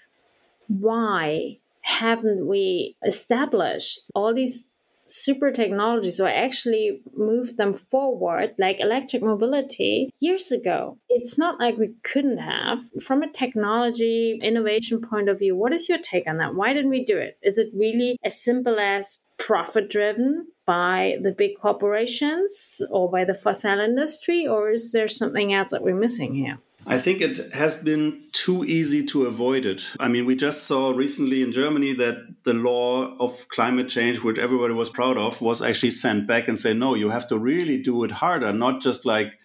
why 0.68 1.60
haven't 1.82 2.48
we 2.48 2.96
established 3.06 4.00
all 4.16 4.34
these 4.34 4.70
super 5.06 5.52
technologies 5.52 6.20
or 6.20 6.28
actually 6.28 7.02
moved 7.16 7.58
them 7.58 7.74
forward, 7.74 8.56
like 8.58 8.80
electric 8.80 9.22
mobility, 9.22 10.10
years 10.20 10.52
ago. 10.52 10.98
It's 11.10 11.38
not 11.38 11.60
like 11.60 11.78
we 11.78 11.94
couldn't 12.04 12.40
have. 12.40 12.82
From 13.02 13.24
a 13.24 13.32
technology 13.32 14.40
innovation 14.42 15.02
point 15.02 15.30
of 15.30 15.40
view, 15.40 15.56
what 15.56 15.74
is 15.74 15.90
your 15.90 16.00
take 16.00 16.28
on 16.28 16.38
that? 16.38 16.56
Why 16.56 16.74
didn't 16.74 16.92
we 16.92 17.04
do 17.04 17.18
it? 17.18 17.38
Is 17.42 17.58
it 17.58 17.70
really 17.74 18.18
as 18.24 18.42
simple 18.42 18.80
as 18.80 19.20
profit 19.38 19.90
driven 19.90 20.48
by 20.66 21.18
the 21.22 21.32
big 21.32 21.60
corporations 21.60 22.82
or 22.90 23.12
by 23.12 23.26
the 23.26 23.34
fossil 23.34 23.80
industry, 23.80 24.48
or 24.48 24.72
is 24.72 24.92
there 24.94 25.08
something 25.08 25.54
else 25.54 25.72
that 25.72 25.84
we're 25.84 25.96
missing 25.96 26.34
here? 26.34 26.60
I 26.86 26.98
think 26.98 27.22
it 27.22 27.54
has 27.54 27.82
been 27.82 28.22
too 28.34 28.66
easy 28.66 29.06
to 29.06 29.26
avoid 29.26 29.66
it. 29.66 29.84
I 30.00 30.10
mean, 30.10 30.26
we 30.26 30.36
just 30.36 30.64
saw 30.64 30.92
recently 30.92 31.42
in 31.42 31.52
Germany 31.52 31.94
that 31.94 32.44
the 32.44 32.54
law 32.54 33.16
of 33.18 33.48
climate 33.48 33.88
change, 33.88 34.22
which 34.22 34.38
everybody 34.38 34.74
was 34.74 34.90
proud 34.90 35.18
of, 35.18 35.42
was 35.42 35.62
actually 35.62 35.92
sent 35.92 36.28
back 36.28 36.48
and 36.48 36.60
say, 36.60 36.74
no, 36.74 36.94
you 36.96 37.10
have 37.10 37.28
to 37.30 37.38
really 37.38 37.82
do 37.82 38.04
it 38.04 38.12
harder, 38.12 38.52
not 38.52 38.82
just 38.82 39.06
like 39.06 39.40